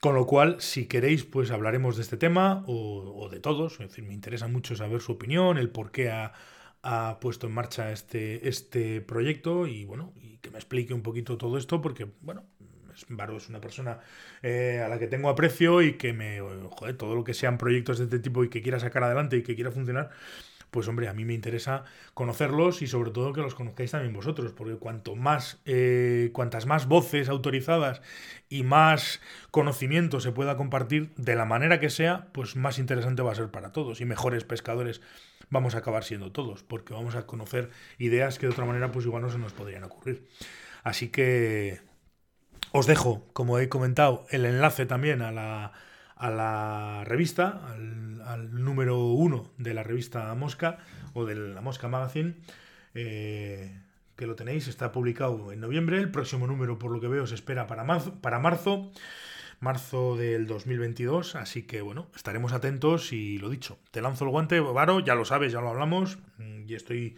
Con 0.00 0.14
lo 0.14 0.26
cual, 0.26 0.60
si 0.60 0.86
queréis, 0.86 1.24
pues 1.24 1.50
hablaremos 1.50 1.96
de 1.96 2.02
este 2.02 2.16
tema 2.16 2.62
o, 2.66 3.28
de 3.30 3.40
todos. 3.40 3.74
Es 3.80 3.88
decir, 3.88 4.04
me 4.04 4.14
interesa 4.14 4.46
mucho 4.46 4.76
saber 4.76 5.00
su 5.00 5.12
opinión, 5.12 5.58
el 5.58 5.70
por 5.70 5.90
qué 5.90 6.10
ha, 6.10 6.32
ha 6.82 7.18
puesto 7.20 7.48
en 7.48 7.54
marcha 7.54 7.90
este, 7.90 8.48
este 8.48 9.00
proyecto 9.00 9.66
y 9.66 9.84
bueno, 9.84 10.12
y 10.16 10.38
que 10.38 10.50
me 10.50 10.58
explique 10.58 10.94
un 10.94 11.02
poquito 11.02 11.36
todo 11.36 11.58
esto, 11.58 11.80
porque 11.80 12.06
bueno, 12.20 12.44
Varo 13.08 13.36
es 13.36 13.48
una 13.48 13.60
persona 13.60 14.00
eh, 14.42 14.82
a 14.84 14.88
la 14.88 14.98
que 14.98 15.06
tengo 15.06 15.28
aprecio 15.28 15.82
y 15.82 15.94
que 15.94 16.12
me, 16.12 16.40
joder, 16.40 16.96
todo 16.96 17.14
lo 17.14 17.24
que 17.24 17.34
sean 17.34 17.58
proyectos 17.58 17.98
de 17.98 18.04
este 18.04 18.18
tipo 18.18 18.44
y 18.44 18.48
que 18.48 18.62
quiera 18.62 18.80
sacar 18.80 19.02
adelante 19.04 19.36
y 19.36 19.42
que 19.42 19.54
quiera 19.54 19.70
funcionar, 19.70 20.10
pues 20.70 20.86
hombre, 20.88 21.08
a 21.08 21.14
mí 21.14 21.24
me 21.24 21.34
interesa 21.34 21.84
conocerlos 22.14 22.82
y 22.82 22.86
sobre 22.86 23.10
todo 23.10 23.32
que 23.32 23.40
los 23.40 23.54
conozcáis 23.54 23.90
también 23.90 24.12
vosotros, 24.12 24.52
porque 24.52 24.74
cuanto 24.74 25.16
más, 25.16 25.60
eh, 25.64 26.30
cuantas 26.32 26.66
más 26.66 26.86
voces 26.86 27.28
autorizadas 27.28 28.02
y 28.48 28.62
más 28.62 29.20
conocimiento 29.50 30.20
se 30.20 30.32
pueda 30.32 30.56
compartir 30.56 31.10
de 31.16 31.36
la 31.36 31.44
manera 31.44 31.80
que 31.80 31.90
sea, 31.90 32.28
pues 32.32 32.56
más 32.56 32.78
interesante 32.78 33.22
va 33.22 33.32
a 33.32 33.36
ser 33.36 33.50
para 33.50 33.72
todos 33.72 34.00
y 34.00 34.04
mejores 34.04 34.44
pescadores 34.44 35.00
vamos 35.50 35.74
a 35.74 35.78
acabar 35.78 36.04
siendo 36.04 36.32
todos, 36.32 36.62
porque 36.62 36.92
vamos 36.92 37.14
a 37.14 37.26
conocer 37.26 37.70
ideas 37.98 38.38
que 38.38 38.46
de 38.46 38.52
otra 38.52 38.66
manera 38.66 38.92
pues 38.92 39.06
igual 39.06 39.22
no 39.22 39.30
se 39.30 39.38
nos 39.38 39.52
podrían 39.52 39.84
ocurrir. 39.84 40.26
Así 40.84 41.08
que 41.08 41.80
os 42.72 42.86
dejo, 42.86 43.26
como 43.32 43.58
he 43.58 43.68
comentado, 43.68 44.26
el 44.30 44.44
enlace 44.44 44.86
también 44.86 45.22
a 45.22 45.32
la, 45.32 45.72
a 46.16 46.30
la 46.30 47.04
revista, 47.04 47.60
al, 47.72 48.52
número 48.52 48.98
uno 48.98 49.50
de 49.56 49.72
la 49.72 49.82
revista 49.82 50.34
Mosca 50.34 50.78
o 51.14 51.24
de 51.24 51.34
la 51.34 51.60
Mosca 51.60 51.88
Magazine, 51.88 52.34
eh, 52.94 53.80
que 54.16 54.26
lo 54.26 54.34
tenéis, 54.34 54.68
está 54.68 54.92
publicado 54.92 55.52
en 55.52 55.60
noviembre. 55.60 55.98
El 55.98 56.10
próximo 56.10 56.46
número, 56.46 56.78
por 56.78 56.90
lo 56.90 57.00
que 57.00 57.08
veo, 57.08 57.26
se 57.26 57.36
espera 57.36 57.66
para 57.66 57.84
marzo, 57.84 58.18
marzo, 58.40 58.90
marzo 59.60 60.16
del 60.16 60.46
2022. 60.46 61.36
Así 61.36 61.62
que 61.62 61.80
bueno, 61.80 62.08
estaremos 62.14 62.52
atentos 62.52 63.12
y 63.12 63.38
lo 63.38 63.48
dicho, 63.48 63.78
te 63.90 64.02
lanzo 64.02 64.24
el 64.24 64.30
guante, 64.30 64.60
Varo, 64.60 65.00
ya 65.00 65.14
lo 65.14 65.24
sabes, 65.24 65.52
ya 65.52 65.60
lo 65.60 65.70
hablamos 65.70 66.18
y 66.66 66.74
estoy 66.74 67.16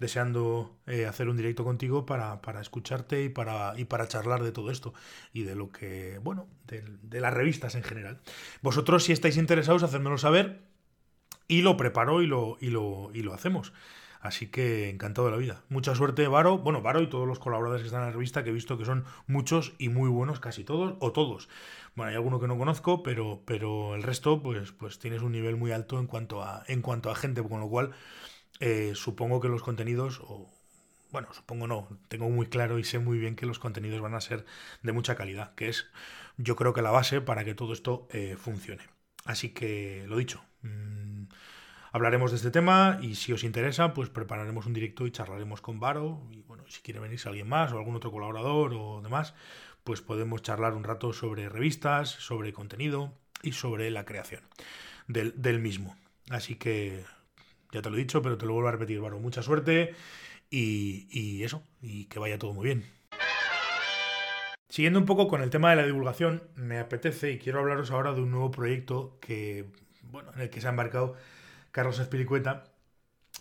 deseando 0.00 0.78
eh, 0.86 1.06
hacer 1.06 1.28
un 1.28 1.36
directo 1.36 1.62
contigo 1.62 2.06
para, 2.06 2.40
para, 2.40 2.60
escucharte 2.60 3.22
y 3.22 3.28
para, 3.28 3.74
y 3.76 3.84
para 3.84 4.08
charlar 4.08 4.42
de 4.42 4.50
todo 4.50 4.70
esto 4.70 4.94
y 5.32 5.42
de 5.42 5.54
lo 5.54 5.70
que, 5.70 6.18
bueno, 6.24 6.48
de, 6.66 7.20
las 7.20 7.32
revistas 7.32 7.74
en 7.76 7.84
general. 7.84 8.20
Vosotros, 8.62 9.04
si 9.04 9.12
estáis 9.12 9.36
interesados, 9.36 9.82
hacérmelo 9.82 10.18
saber 10.18 10.62
y 11.46 11.62
lo 11.62 11.76
preparo 11.76 12.22
y 12.22 12.26
lo, 12.26 12.56
y 12.60 12.70
lo, 12.70 13.10
y 13.12 13.22
lo 13.22 13.34
hacemos. 13.34 13.72
Así 14.20 14.48
que 14.48 14.90
encantado 14.90 15.26
de 15.26 15.32
la 15.32 15.38
vida. 15.38 15.62
Mucha 15.70 15.94
suerte, 15.94 16.28
Varo. 16.28 16.58
Bueno, 16.58 16.82
Varo 16.82 17.00
y 17.00 17.08
todos 17.08 17.26
los 17.26 17.38
colaboradores 17.38 17.82
que 17.82 17.86
están 17.86 18.02
en 18.02 18.08
la 18.08 18.12
revista, 18.12 18.44
que 18.44 18.50
he 18.50 18.52
visto 18.52 18.76
que 18.76 18.84
son 18.84 19.04
muchos 19.26 19.72
y 19.78 19.88
muy 19.88 20.10
buenos, 20.10 20.40
casi 20.40 20.62
todos, 20.62 20.96
o 21.00 21.12
todos. 21.12 21.48
Bueno, 21.94 22.10
hay 22.10 22.16
alguno 22.16 22.38
que 22.38 22.46
no 22.46 22.58
conozco, 22.58 23.02
pero, 23.02 23.40
pero 23.46 23.94
el 23.94 24.02
resto, 24.02 24.42
pues, 24.42 24.72
pues 24.72 24.98
tienes 24.98 25.22
un 25.22 25.32
nivel 25.32 25.56
muy 25.56 25.72
alto 25.72 25.98
en 25.98 26.06
cuanto 26.06 26.42
a, 26.42 26.64
en 26.68 26.82
cuanto 26.82 27.10
a 27.10 27.14
gente, 27.14 27.42
con 27.42 27.60
lo 27.60 27.68
cual 27.68 27.92
eh, 28.60 28.92
supongo 28.94 29.40
que 29.40 29.48
los 29.48 29.62
contenidos, 29.62 30.20
o 30.20 30.50
bueno, 31.10 31.28
supongo 31.32 31.66
no, 31.66 31.88
tengo 32.08 32.28
muy 32.28 32.46
claro 32.46 32.78
y 32.78 32.84
sé 32.84 32.98
muy 32.98 33.18
bien 33.18 33.34
que 33.34 33.46
los 33.46 33.58
contenidos 33.58 34.00
van 34.00 34.14
a 34.14 34.20
ser 34.20 34.44
de 34.82 34.92
mucha 34.92 35.16
calidad, 35.16 35.54
que 35.54 35.68
es 35.68 35.86
yo 36.36 36.56
creo 36.56 36.72
que 36.72 36.82
la 36.82 36.90
base 36.90 37.20
para 37.20 37.44
que 37.44 37.54
todo 37.54 37.72
esto 37.72 38.06
eh, 38.10 38.36
funcione. 38.38 38.84
Así 39.24 39.50
que 39.50 40.04
lo 40.08 40.16
dicho, 40.16 40.42
mm, 40.62 41.24
hablaremos 41.92 42.30
de 42.30 42.36
este 42.36 42.50
tema 42.50 42.98
y 43.02 43.14
si 43.14 43.32
os 43.32 43.44
interesa, 43.44 43.94
pues 43.94 44.08
prepararemos 44.08 44.66
un 44.66 44.72
directo 44.72 45.06
y 45.06 45.10
charlaremos 45.10 45.60
con 45.60 45.80
Varo. 45.80 46.22
Y 46.30 46.42
bueno, 46.42 46.64
si 46.68 46.80
quiere 46.82 47.00
venirse 47.00 47.28
alguien 47.28 47.48
más 47.48 47.72
o 47.72 47.78
algún 47.78 47.96
otro 47.96 48.10
colaborador 48.12 48.74
o 48.74 49.00
demás, 49.02 49.34
pues 49.84 50.00
podemos 50.00 50.42
charlar 50.42 50.74
un 50.74 50.84
rato 50.84 51.12
sobre 51.12 51.48
revistas, 51.48 52.10
sobre 52.10 52.52
contenido 52.52 53.12
y 53.42 53.52
sobre 53.52 53.90
la 53.90 54.04
creación 54.04 54.42
del, 55.08 55.40
del 55.40 55.60
mismo. 55.60 55.96
Así 56.30 56.56
que 56.56 57.04
ya 57.72 57.82
te 57.82 57.90
lo 57.90 57.96
he 57.96 58.00
dicho, 58.00 58.22
pero 58.22 58.38
te 58.38 58.46
lo 58.46 58.54
vuelvo 58.54 58.68
a 58.68 58.72
repetir, 58.72 59.00
Varo. 59.00 59.18
Mucha 59.18 59.42
suerte 59.42 59.94
y, 60.50 61.08
y 61.10 61.44
eso, 61.44 61.62
y 61.80 62.06
que 62.06 62.18
vaya 62.18 62.38
todo 62.38 62.52
muy 62.52 62.64
bien. 62.64 62.84
Siguiendo 64.68 65.00
un 65.00 65.06
poco 65.06 65.26
con 65.26 65.42
el 65.42 65.50
tema 65.50 65.70
de 65.70 65.76
la 65.76 65.84
divulgación, 65.84 66.44
me 66.54 66.78
apetece 66.78 67.32
y 67.32 67.38
quiero 67.38 67.58
hablaros 67.58 67.90
ahora 67.90 68.12
de 68.12 68.20
un 68.20 68.30
nuevo 68.30 68.52
proyecto 68.52 69.18
que, 69.20 69.66
bueno, 70.02 70.30
en 70.34 70.42
el 70.42 70.50
que 70.50 70.60
se 70.60 70.68
ha 70.68 70.70
embarcado 70.70 71.16
Carlos 71.72 71.98
Espiricueta 71.98 72.64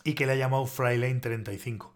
y 0.04 0.14
que 0.14 0.26
le 0.26 0.34
ha 0.34 0.36
llamado 0.36 0.66
Flylane 0.66 1.20
35. 1.20 1.94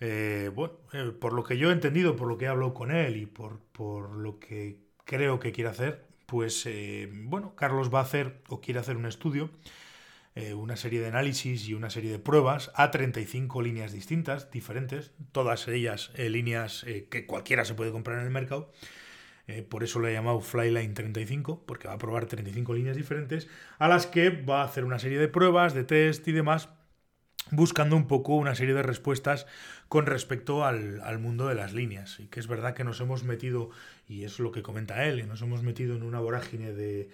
Eh, 0.00 0.50
bueno, 0.52 0.74
eh, 0.92 1.12
por 1.12 1.32
lo 1.32 1.44
que 1.44 1.58
yo 1.58 1.70
he 1.70 1.72
entendido, 1.72 2.16
por 2.16 2.26
lo 2.26 2.36
que 2.36 2.46
he 2.46 2.48
hablado 2.48 2.74
con 2.74 2.90
él 2.90 3.16
y 3.16 3.26
por, 3.26 3.60
por 3.72 4.10
lo 4.10 4.40
que 4.40 4.80
creo 5.04 5.38
que 5.38 5.52
quiere 5.52 5.70
hacer, 5.70 6.04
pues 6.26 6.66
eh, 6.66 7.08
bueno, 7.12 7.54
Carlos 7.54 7.92
va 7.94 8.00
a 8.00 8.02
hacer 8.02 8.42
o 8.48 8.60
quiere 8.60 8.80
hacer 8.80 8.96
un 8.96 9.06
estudio, 9.06 9.50
una 10.34 10.76
serie 10.76 11.00
de 11.00 11.08
análisis 11.08 11.68
y 11.68 11.74
una 11.74 11.90
serie 11.90 12.10
de 12.10 12.18
pruebas 12.18 12.70
a 12.74 12.90
35 12.90 13.60
líneas 13.60 13.92
distintas, 13.92 14.50
diferentes, 14.50 15.12
todas 15.32 15.68
ellas 15.68 16.10
líneas 16.16 16.86
que 17.10 17.26
cualquiera 17.26 17.66
se 17.66 17.74
puede 17.74 17.92
comprar 17.92 18.18
en 18.18 18.24
el 18.24 18.30
mercado. 18.30 18.72
por 19.68 19.84
eso 19.84 19.98
lo 19.98 20.08
he 20.08 20.14
llamado 20.14 20.40
Flyline 20.40 20.94
35, 20.94 21.64
porque 21.66 21.88
va 21.88 21.94
a 21.94 21.98
probar 21.98 22.26
35 22.26 22.72
líneas 22.72 22.96
diferentes, 22.96 23.48
a 23.78 23.88
las 23.88 24.06
que 24.06 24.30
va 24.30 24.62
a 24.62 24.64
hacer 24.64 24.84
una 24.84 24.98
serie 24.98 25.18
de 25.18 25.28
pruebas, 25.28 25.74
de 25.74 25.84
test 25.84 26.26
y 26.26 26.32
demás, 26.32 26.70
buscando 27.50 27.96
un 27.96 28.06
poco 28.06 28.34
una 28.36 28.54
serie 28.54 28.74
de 28.74 28.82
respuestas 28.82 29.46
con 29.88 30.06
respecto 30.06 30.64
al, 30.64 31.18
mundo 31.18 31.48
de 31.48 31.54
las 31.54 31.72
líneas. 31.72 32.18
Y 32.20 32.28
que 32.28 32.40
es 32.40 32.46
verdad 32.46 32.74
que 32.74 32.84
nos 32.84 33.00
hemos 33.00 33.24
metido, 33.24 33.70
y 34.08 34.24
es 34.24 34.38
lo 34.38 34.52
que 34.52 34.62
comenta 34.62 35.04
él, 35.04 35.26
nos 35.28 35.42
hemos 35.42 35.62
metido 35.62 35.94
en 35.96 36.02
una 36.02 36.20
vorágine 36.20 36.72
de, 36.72 37.10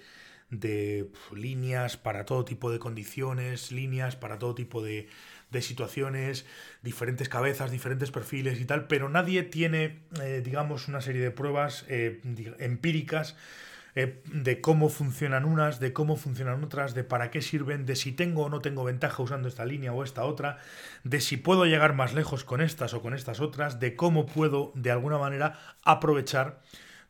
de 0.50 1.10
líneas 1.34 1.96
para 1.96 2.24
todo 2.24 2.44
tipo 2.44 2.70
de 2.70 2.78
condiciones, 2.78 3.70
líneas 3.72 4.16
para 4.16 4.38
todo 4.38 4.54
tipo 4.54 4.82
de, 4.82 5.08
de, 5.50 5.62
situaciones, 5.62 6.46
diferentes 6.82 7.28
cabezas, 7.28 7.70
diferentes 7.70 8.10
perfiles 8.10 8.60
y 8.60 8.64
tal, 8.64 8.86
pero 8.86 9.08
nadie 9.08 9.42
tiene, 9.42 10.00
eh, 10.22 10.42
digamos, 10.44 10.88
una 10.88 11.00
serie 11.00 11.20
de 11.20 11.30
pruebas 11.30 11.84
eh, 11.88 12.20
empíricas 12.58 13.36
eh, 13.94 14.22
de 14.26 14.60
cómo 14.60 14.90
funcionan 14.90 15.44
unas, 15.44 15.80
de 15.80 15.92
cómo 15.92 16.16
funcionan 16.16 16.62
otras, 16.62 16.94
de 16.94 17.02
para 17.02 17.30
qué 17.32 17.42
sirven, 17.42 17.84
de 17.84 17.96
si 17.96 18.12
tengo 18.12 18.44
o 18.44 18.48
no 18.48 18.60
tengo 18.60 18.84
ventaja 18.84 19.22
usando 19.22 19.48
esta 19.48 19.64
línea 19.64 19.92
o 19.92 20.04
esta 20.04 20.24
otra, 20.24 20.58
de 21.04 21.20
si 21.20 21.36
puedo 21.36 21.64
llegar 21.64 21.94
más 21.94 22.14
lejos 22.14 22.44
con 22.44 22.60
estas 22.60 22.94
o 22.94 23.02
con 23.02 23.12
estas 23.12 23.40
otras, 23.40 23.80
de 23.80 23.96
cómo 23.96 24.26
puedo 24.26 24.70
de 24.76 24.92
alguna 24.92 25.18
manera 25.18 25.58
aprovechar 25.82 26.60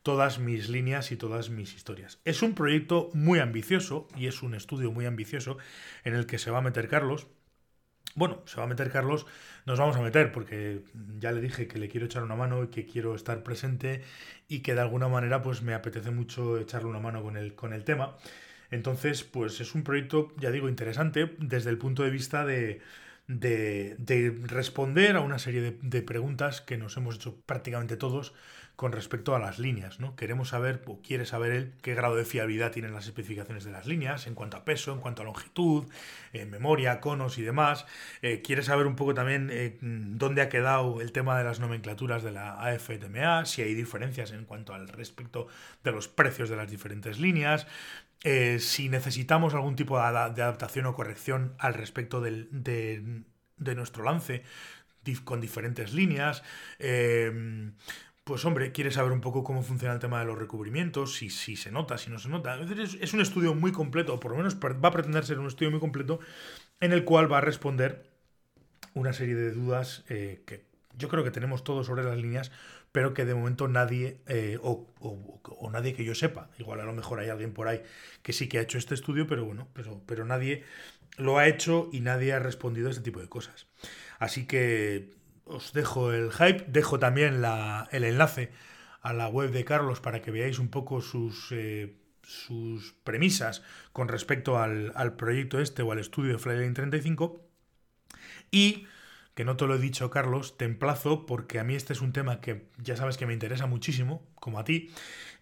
todas 0.03 0.39
mis 0.39 0.69
líneas 0.69 1.11
y 1.11 1.17
todas 1.17 1.49
mis 1.49 1.75
historias. 1.75 2.19
Es 2.25 2.41
un 2.41 2.55
proyecto 2.55 3.09
muy 3.13 3.39
ambicioso 3.39 4.07
y 4.15 4.27
es 4.27 4.41
un 4.43 4.55
estudio 4.55 4.91
muy 4.91 5.05
ambicioso 5.05 5.57
en 6.03 6.15
el 6.15 6.25
que 6.25 6.37
se 6.37 6.51
va 6.51 6.59
a 6.59 6.61
meter 6.61 6.87
Carlos 6.87 7.27
bueno, 8.15 8.41
se 8.45 8.57
va 8.57 8.63
a 8.63 8.67
meter 8.67 8.91
Carlos, 8.91 9.25
nos 9.65 9.79
vamos 9.79 9.95
a 9.95 10.01
meter 10.01 10.31
porque 10.31 10.81
ya 11.19 11.31
le 11.31 11.41
dije 11.41 11.67
que 11.67 11.77
le 11.79 11.89
quiero 11.89 12.07
echar 12.07 12.23
una 12.23 12.35
mano 12.35 12.63
y 12.63 12.67
que 12.67 12.85
quiero 12.85 13.15
estar 13.15 13.43
presente 13.43 14.03
y 14.47 14.59
que 14.59 14.73
de 14.73 14.81
alguna 14.81 15.07
manera 15.07 15.41
pues 15.41 15.61
me 15.61 15.73
apetece 15.73 16.11
mucho 16.11 16.57
echarle 16.57 16.89
una 16.89 16.99
mano 16.99 17.21
con 17.23 17.37
el, 17.37 17.55
con 17.55 17.71
el 17.73 17.83
tema. 17.83 18.17
Entonces, 18.71 19.23
pues 19.23 19.61
es 19.61 19.75
un 19.75 19.83
proyecto, 19.83 20.33
ya 20.37 20.51
digo, 20.51 20.69
interesante 20.69 21.35
desde 21.39 21.69
el 21.69 21.77
punto 21.77 22.03
de 22.03 22.09
vista 22.11 22.45
de, 22.45 22.81
de, 23.27 24.39
responder 24.43 25.15
a 25.15 25.21
una 25.21 25.39
serie 25.39 25.77
de, 25.81 26.01
preguntas 26.01 26.61
que 26.61 26.77
nos 26.77 26.97
hemos 26.97 27.15
hecho 27.15 27.39
prácticamente 27.45 27.95
todos 27.97 28.33
con 28.79 28.93
respecto 28.93 29.35
a 29.35 29.39
las 29.39 29.59
líneas. 29.59 29.99
¿no? 29.99 30.15
Queremos 30.15 30.47
saber, 30.47 30.81
o 30.85 31.01
quiere 31.01 31.25
saber 31.25 31.51
él, 31.51 31.73
qué 31.81 31.95
grado 31.95 32.15
de 32.15 32.23
fiabilidad 32.23 32.71
tienen 32.71 32.93
las 32.93 33.07
especificaciones 33.07 33.65
de 33.65 33.71
las 33.71 33.87
líneas 33.87 34.25
en 34.25 34.35
cuanto 34.35 34.55
a 34.55 34.63
peso, 34.63 34.93
en 34.93 35.01
cuanto 35.01 35.21
a 35.21 35.25
longitud, 35.25 35.83
eh, 36.31 36.45
memoria, 36.45 37.01
conos 37.01 37.37
y 37.37 37.41
demás. 37.41 37.85
Eh, 38.21 38.41
quiere 38.41 38.63
saber 38.63 38.87
un 38.87 38.95
poco 38.95 39.13
también 39.13 39.49
eh, 39.51 39.77
dónde 39.81 40.41
ha 40.41 40.47
quedado 40.47 41.01
el 41.01 41.11
tema 41.11 41.37
de 41.37 41.43
las 41.43 41.59
nomenclaturas 41.59 42.23
de 42.23 42.31
la 42.31 42.53
AFTMA, 42.53 43.45
si 43.45 43.63
hay 43.63 43.73
diferencias 43.73 44.31
en 44.31 44.45
cuanto 44.45 44.73
al 44.73 44.87
respecto 44.87 45.47
de 45.83 45.91
los 45.91 46.07
precios 46.07 46.47
de 46.47 46.55
las 46.55 46.71
diferentes 46.71 47.19
líneas. 47.19 47.67
si 48.59 48.87
necesitamos 48.87 49.55
algún 49.55 49.75
tipo 49.75 49.97
de, 49.97 50.03
adaptación 50.05 50.85
o 50.85 50.95
corrección 50.95 51.53
al 51.59 51.73
respecto 51.73 52.21
de, 52.21 52.47
de, 52.49 53.75
nuestro 53.75 54.05
lance 54.05 54.43
con 55.25 55.41
diferentes 55.41 55.91
líneas 55.91 56.43
pues 58.29 58.45
hombre, 58.45 58.71
quiere 58.71 58.91
saber 58.91 59.11
un 59.11 59.21
poco 59.21 59.43
cómo 59.43 59.63
funciona 59.63 59.95
el 59.95 59.99
tema 59.99 60.19
de 60.19 60.25
los 60.25 60.37
recubrimientos, 60.37 61.15
si, 61.15 61.31
se 61.31 61.71
nota, 61.71 61.97
si 61.97 62.11
no 62.11 62.19
se 62.19 62.29
nota. 62.29 62.59
Es, 62.61 63.13
un 63.15 63.21
estudio 63.21 63.55
muy 63.55 63.71
completo, 63.71 64.13
o 64.13 64.19
por 64.19 64.29
lo 64.29 64.37
menos 64.37 64.57
va 64.57 64.89
a 64.89 64.91
pretender 64.91 65.25
ser 65.25 65.39
un 65.39 65.47
estudio 65.47 65.71
muy 65.71 65.79
completo, 65.79 66.19
en 66.79 66.91
el 66.91 67.05
cual 67.05 67.31
va 67.31 67.39
a 67.39 67.41
responder 67.41 68.07
una 68.93 69.13
serie 69.13 69.33
de 69.33 69.51
dudas 69.51 70.03
eh, 70.09 70.43
que 70.45 70.63
yo 70.95 71.09
creo 71.09 71.23
que 71.23 71.31
tenemos 71.31 71.63
todos 71.63 71.87
sobre 71.87 72.03
las 72.03 72.19
líneas, 72.19 72.51
pero 72.91 73.15
que 73.15 73.25
de 73.25 73.33
momento 73.33 73.67
nadie, 73.67 74.21
eh, 74.27 74.59
o, 74.61 74.85
o, 74.99 75.71
nadie 75.71 75.95
que 75.95 76.05
yo 76.05 76.13
sepa, 76.13 76.51
igual 76.59 76.81
a 76.81 76.85
lo 76.85 76.93
mejor 76.93 77.19
hay 77.19 77.29
alguien 77.29 77.51
por 77.51 77.67
ahí 77.67 77.81
que 78.21 78.31
sí 78.31 78.47
que 78.47 78.59
ha 78.59 78.61
hecho 78.61 78.77
este 78.77 78.93
estudio, 78.93 79.25
pero 79.25 79.43
bueno, 79.43 79.69
pero, 79.73 80.03
pero 80.05 80.23
nadie 80.23 80.63
lo 81.17 81.39
ha 81.39 81.47
hecho 81.47 81.89
y 81.91 82.01
nadie 82.01 82.33
ha 82.33 82.39
respondido 82.39 82.89
a 82.89 82.91
este 82.91 83.01
tipo 83.01 83.21
de 83.21 83.27
cosas. 83.27 83.65
Así 84.19 84.45
que 84.45 85.17
os 85.49 85.73
dejo 85.73 86.13
el 86.13 86.31
hype, 86.31 86.65
dejo 86.67 86.99
también 86.99 87.43
el 87.91 88.03
enlace 88.03 88.51
a 89.01 89.13
la 89.13 89.27
web 89.27 89.51
de 89.51 89.65
Carlos 89.65 89.99
para 89.99 90.21
que 90.21 90.31
veáis 90.31 90.59
un 90.59 90.69
poco 90.69 91.01
sus, 91.01 91.51
eh, 91.51 91.95
sus 92.23 92.93
premisas 93.03 93.63
con 93.91 94.07
respecto 94.07 94.59
al, 94.59 95.15
proyecto 95.17 95.59
este 95.59 95.81
o 95.81 95.91
al 95.91 95.99
estudio 95.99 96.33
de 96.33 96.39
Flyline 96.39 96.73
35. 96.73 97.41
Y, 98.51 98.85
que 99.33 99.45
no 99.45 99.55
te 99.57 99.65
lo 99.65 99.75
he 99.75 99.79
dicho 99.79 100.09
Carlos, 100.09 100.57
te 100.57 100.65
emplazo 100.65 101.25
porque 101.25 101.59
a 101.59 101.63
mí 101.63 101.75
este 101.75 101.93
es 101.93 102.01
un 102.01 102.13
tema 102.13 102.41
que 102.41 102.69
ya 102.77 102.95
sabes 102.95 103.17
que 103.17 103.25
me 103.25 103.33
interesa 103.33 103.67
muchísimo, 103.67 104.27
como 104.35 104.59
a 104.59 104.63
ti, 104.63 104.91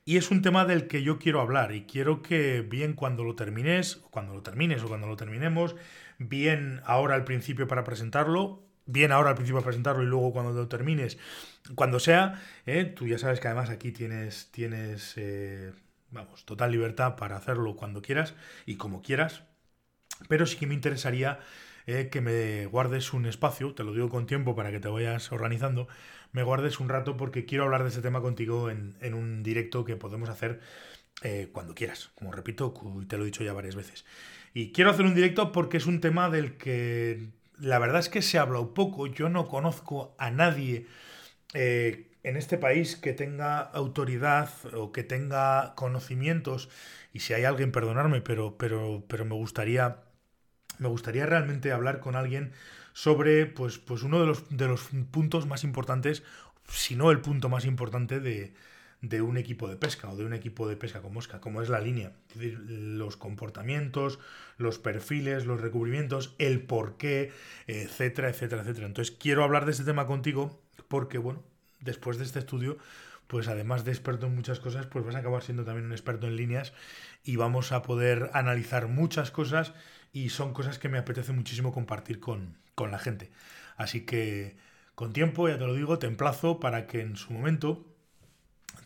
y 0.05 0.17
es 0.17 0.31
un 0.31 0.41
tema 0.41 0.65
del 0.65 0.87
que 0.87 1.03
yo 1.03 1.19
quiero 1.19 1.41
hablar 1.41 1.73
y 1.73 1.85
quiero 1.85 2.21
que 2.21 2.61
bien 2.61 2.93
cuando 2.93 3.23
lo 3.23 3.35
termines, 3.35 3.97
cuando 4.11 4.33
lo 4.33 4.43
termines 4.43 4.83
o 4.83 4.87
cuando 4.87 5.07
lo 5.07 5.17
terminemos, 5.17 5.75
bien 6.19 6.81
ahora 6.85 7.15
al 7.15 7.23
principio 7.23 7.67
para 7.67 7.83
presentarlo 7.83 8.66
bien 8.87 9.11
ahora 9.11 9.29
al 9.29 9.35
principio 9.35 9.61
presentarlo 9.61 10.01
y 10.01 10.07
luego 10.07 10.31
cuando 10.31 10.53
lo 10.53 10.67
termines, 10.67 11.17
cuando 11.75 11.99
sea, 11.99 12.41
¿eh? 12.65 12.85
tú 12.85 13.05
ya 13.05 13.19
sabes 13.19 13.39
que 13.39 13.47
además 13.47 13.69
aquí 13.69 13.91
tienes, 13.91 14.49
tienes 14.51 15.13
eh, 15.17 15.73
vamos, 16.09 16.45
total 16.45 16.71
libertad 16.71 17.15
para 17.15 17.35
hacerlo 17.35 17.75
cuando 17.75 18.01
quieras 18.01 18.33
y 18.65 18.75
como 18.75 19.01
quieras, 19.01 19.43
pero 20.29 20.45
sí 20.45 20.57
que 20.57 20.65
me 20.65 20.73
interesaría 20.73 21.39
eh, 21.85 22.09
que 22.09 22.21
me 22.21 22.65
guardes 22.65 23.13
un 23.13 23.25
espacio, 23.25 23.73
te 23.73 23.83
lo 23.83 23.93
digo 23.93 24.09
con 24.09 24.25
tiempo 24.25 24.55
para 24.55 24.71
que 24.71 24.79
te 24.79 24.87
vayas 24.87 25.31
organizando, 25.31 25.87
me 26.31 26.43
guardes 26.43 26.79
un 26.79 26.89
rato 26.89 27.17
porque 27.17 27.45
quiero 27.45 27.65
hablar 27.65 27.83
de 27.83 27.89
este 27.89 28.01
tema 28.01 28.21
contigo 28.21 28.69
en, 28.69 28.95
en 29.01 29.13
un 29.13 29.43
directo 29.43 29.85
que 29.85 29.95
podemos 29.95 30.29
hacer 30.29 30.59
cuando 31.51 31.73
quieras, 31.73 32.11
como 32.13 32.31
repito, 32.31 32.75
te 33.07 33.17
lo 33.17 33.23
he 33.23 33.25
dicho 33.25 33.43
ya 33.43 33.51
varias 33.51 33.75
veces. 33.75 34.05
Y 34.53 34.71
quiero 34.71 34.91
hacer 34.91 35.03
un 35.03 35.15
directo 35.15 35.51
porque 35.51 35.77
es 35.77 35.87
un 35.87 35.99
tema 35.99 36.29
del 36.29 36.57
que 36.57 37.31
la 37.59 37.79
verdad 37.79 37.99
es 37.99 38.09
que 38.09 38.21
se 38.21 38.39
habla 38.39 38.59
un 38.59 38.73
poco. 38.73 39.07
Yo 39.07 39.29
no 39.29 39.47
conozco 39.47 40.15
a 40.17 40.31
nadie 40.31 40.87
eh, 41.53 42.11
en 42.23 42.37
este 42.37 42.57
país 42.57 42.95
que 42.95 43.13
tenga 43.13 43.59
autoridad 43.61 44.49
o 44.75 44.91
que 44.91 45.03
tenga 45.03 45.75
conocimientos. 45.75 46.69
Y 47.13 47.21
si 47.21 47.33
hay 47.33 47.45
alguien, 47.45 47.71
perdonarme, 47.71 48.21
pero, 48.21 48.57
pero, 48.57 49.03
pero 49.07 49.25
me 49.25 49.35
gustaría. 49.35 50.03
Me 50.79 50.89
gustaría 50.89 51.25
realmente 51.25 51.71
hablar 51.71 51.99
con 52.01 52.15
alguien 52.15 52.53
sobre 52.93 53.45
pues, 53.47 53.79
pues 53.79 54.03
uno 54.03 54.19
de 54.19 54.27
los, 54.27 54.45
de 54.49 54.67
los 54.67 54.89
puntos 55.11 55.47
más 55.47 55.63
importantes, 55.63 56.23
si 56.69 56.95
no 56.95 57.11
el 57.11 57.21
punto 57.21 57.49
más 57.49 57.65
importante 57.65 58.19
de, 58.19 58.53
de 59.01 59.21
un 59.21 59.37
equipo 59.37 59.67
de 59.67 59.75
pesca 59.75 60.09
o 60.09 60.15
de 60.15 60.25
un 60.25 60.33
equipo 60.33 60.67
de 60.67 60.75
pesca 60.75 61.01
con 61.01 61.13
mosca, 61.13 61.39
como 61.39 61.61
es 61.61 61.69
la 61.69 61.79
línea. 61.79 62.13
Es 62.29 62.35
decir, 62.37 62.59
los 62.59 63.15
comportamientos, 63.15 64.19
los 64.57 64.79
perfiles, 64.79 65.45
los 65.45 65.61
recubrimientos, 65.61 66.35
el 66.39 66.61
porqué, 66.61 67.31
etcétera, 67.67 68.29
etcétera, 68.29 68.63
etcétera. 68.63 68.87
Entonces 68.87 69.15
quiero 69.17 69.43
hablar 69.43 69.65
de 69.65 69.71
este 69.71 69.83
tema 69.83 70.07
contigo 70.07 70.59
porque, 70.87 71.17
bueno, 71.17 71.43
después 71.79 72.17
de 72.17 72.23
este 72.23 72.39
estudio, 72.39 72.77
pues 73.27 73.47
además 73.47 73.85
de 73.85 73.91
experto 73.91 74.25
en 74.25 74.35
muchas 74.35 74.59
cosas, 74.59 74.87
pues 74.87 75.05
vas 75.05 75.15
a 75.15 75.19
acabar 75.19 75.43
siendo 75.43 75.63
también 75.63 75.85
un 75.85 75.91
experto 75.91 76.27
en 76.27 76.35
líneas 76.35 76.73
y 77.23 77.35
vamos 77.35 77.71
a 77.71 77.81
poder 77.81 78.31
analizar 78.33 78.87
muchas 78.87 79.31
cosas 79.31 79.73
y 80.13 80.29
son 80.29 80.53
cosas 80.53 80.79
que 80.79 80.89
me 80.89 80.97
apetece 80.97 81.33
muchísimo 81.33 81.73
compartir 81.73 82.19
con, 82.19 82.57
con 82.73 82.89
la 82.89 82.99
gente. 82.99 83.29
Así 83.75 84.05
que 84.05 84.57
con 84.95 85.13
tiempo, 85.13 85.47
ya 85.47 85.59
te 85.59 85.67
lo 85.67 85.75
digo, 85.75 85.99
te 85.99 86.07
emplazo 86.07 86.59
para 86.59 86.87
que 86.87 87.01
en 87.01 87.17
su 87.17 87.33
momento 87.33 87.85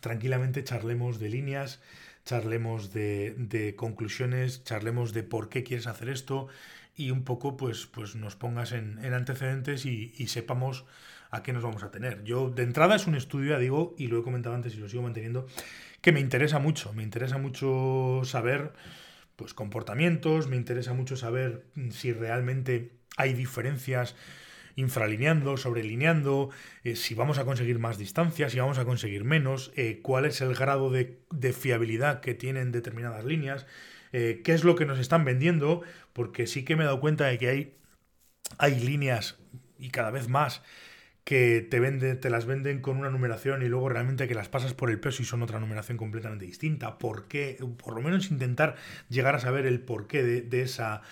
tranquilamente 0.02 0.64
charlemos 0.64 1.18
de 1.20 1.30
líneas, 1.30 1.80
charlemos 2.26 2.92
de, 2.92 3.74
conclusiones, 3.76 4.64
charlemos 4.64 5.14
de 5.14 5.22
por 5.22 5.48
qué 5.48 5.62
quieres 5.62 5.86
hacer 5.86 6.08
esto 6.08 6.48
y 6.94 7.10
un 7.10 7.22
poco 7.24 7.56
pues, 7.56 7.86
pues 7.86 8.16
nos 8.16 8.36
pongas 8.36 8.72
en, 8.72 8.98
antecedentes 9.14 9.86
y, 9.86 10.12
y, 10.18 10.26
sepamos 10.26 10.84
a 11.30 11.42
qué 11.42 11.52
nos 11.52 11.62
vamos 11.62 11.84
a 11.84 11.92
tener. 11.92 12.24
Yo 12.24 12.50
de 12.50 12.64
entrada 12.64 12.96
es 12.96 13.06
un 13.06 13.14
estudio, 13.14 13.52
ya 13.52 13.58
digo, 13.58 13.94
y 13.96 14.08
lo 14.08 14.18
he 14.18 14.22
comentado 14.22 14.54
antes 14.54 14.74
y 14.74 14.78
lo 14.78 14.88
sigo 14.88 15.02
manteniendo, 15.02 15.46
que 16.00 16.12
me 16.12 16.20
interesa 16.20 16.58
mucho, 16.58 16.92
me 16.92 17.04
interesa 17.04 17.38
mucho 17.38 18.22
saber 18.24 18.72
pues 19.36 19.54
comportamientos, 19.54 20.48
me 20.48 20.56
interesa 20.56 20.94
mucho 20.94 21.16
saber 21.16 21.64
si 21.90 22.12
realmente 22.12 22.90
hay 23.16 23.34
diferencias 23.34 24.16
infralineando, 24.76 25.56
sobrelineando, 25.56 26.50
eh, 26.84 26.96
si 26.96 27.14
vamos 27.14 27.38
a 27.38 27.44
conseguir 27.44 27.78
más 27.78 27.98
distancia, 27.98 28.48
si 28.48 28.58
vamos 28.58 28.78
a 28.78 28.84
conseguir 28.84 29.24
menos, 29.24 29.72
eh, 29.76 30.00
cuál 30.02 30.24
es 30.24 30.40
el 30.40 30.54
grado 30.54 30.90
de, 30.90 31.18
fiabilidad 31.52 32.20
que 32.20 32.34
tienen 32.34 32.72
determinadas 32.72 33.24
líneas, 33.24 33.66
eh, 34.12 34.42
qué 34.44 34.52
es 34.52 34.64
lo 34.64 34.74
que 34.76 34.86
nos 34.86 34.98
están 34.98 35.24
vendiendo, 35.24 35.82
porque 36.12 36.46
sí 36.46 36.64
que 36.64 36.76
me 36.76 36.82
he 36.82 36.86
dado 36.86 37.00
cuenta 37.00 37.26
de 37.26 37.38
que 37.38 37.48
hay, 37.48 37.74
hay 38.58 38.80
líneas 38.80 39.38
y 39.78 39.90
cada 39.90 40.10
vez 40.10 40.28
más 40.28 40.62
que 41.24 41.66
te, 41.70 41.78
vende, 41.78 42.16
te 42.16 42.30
las 42.30 42.46
venden 42.46 42.80
con 42.80 42.96
una 42.96 43.08
numeración 43.08 43.62
y 43.62 43.68
luego 43.68 43.88
realmente 43.88 44.26
que 44.26 44.34
las 44.34 44.48
pasas 44.48 44.74
por 44.74 44.90
el 44.90 44.98
peso 44.98 45.22
y 45.22 45.24
son 45.24 45.42
otra 45.42 45.60
numeración 45.60 45.96
completamente 45.96 46.44
distinta. 46.44 46.98
¿Por 46.98 47.28
qué? 47.28 47.58
Por 47.82 47.94
lo 47.94 48.02
menos 48.02 48.30
intentar 48.30 48.74
llegar 49.08 49.36
a 49.36 49.38
saber 49.38 49.66
el 49.66 49.80
porqué 49.80 50.22
de 50.22 50.62
esa 50.62 51.02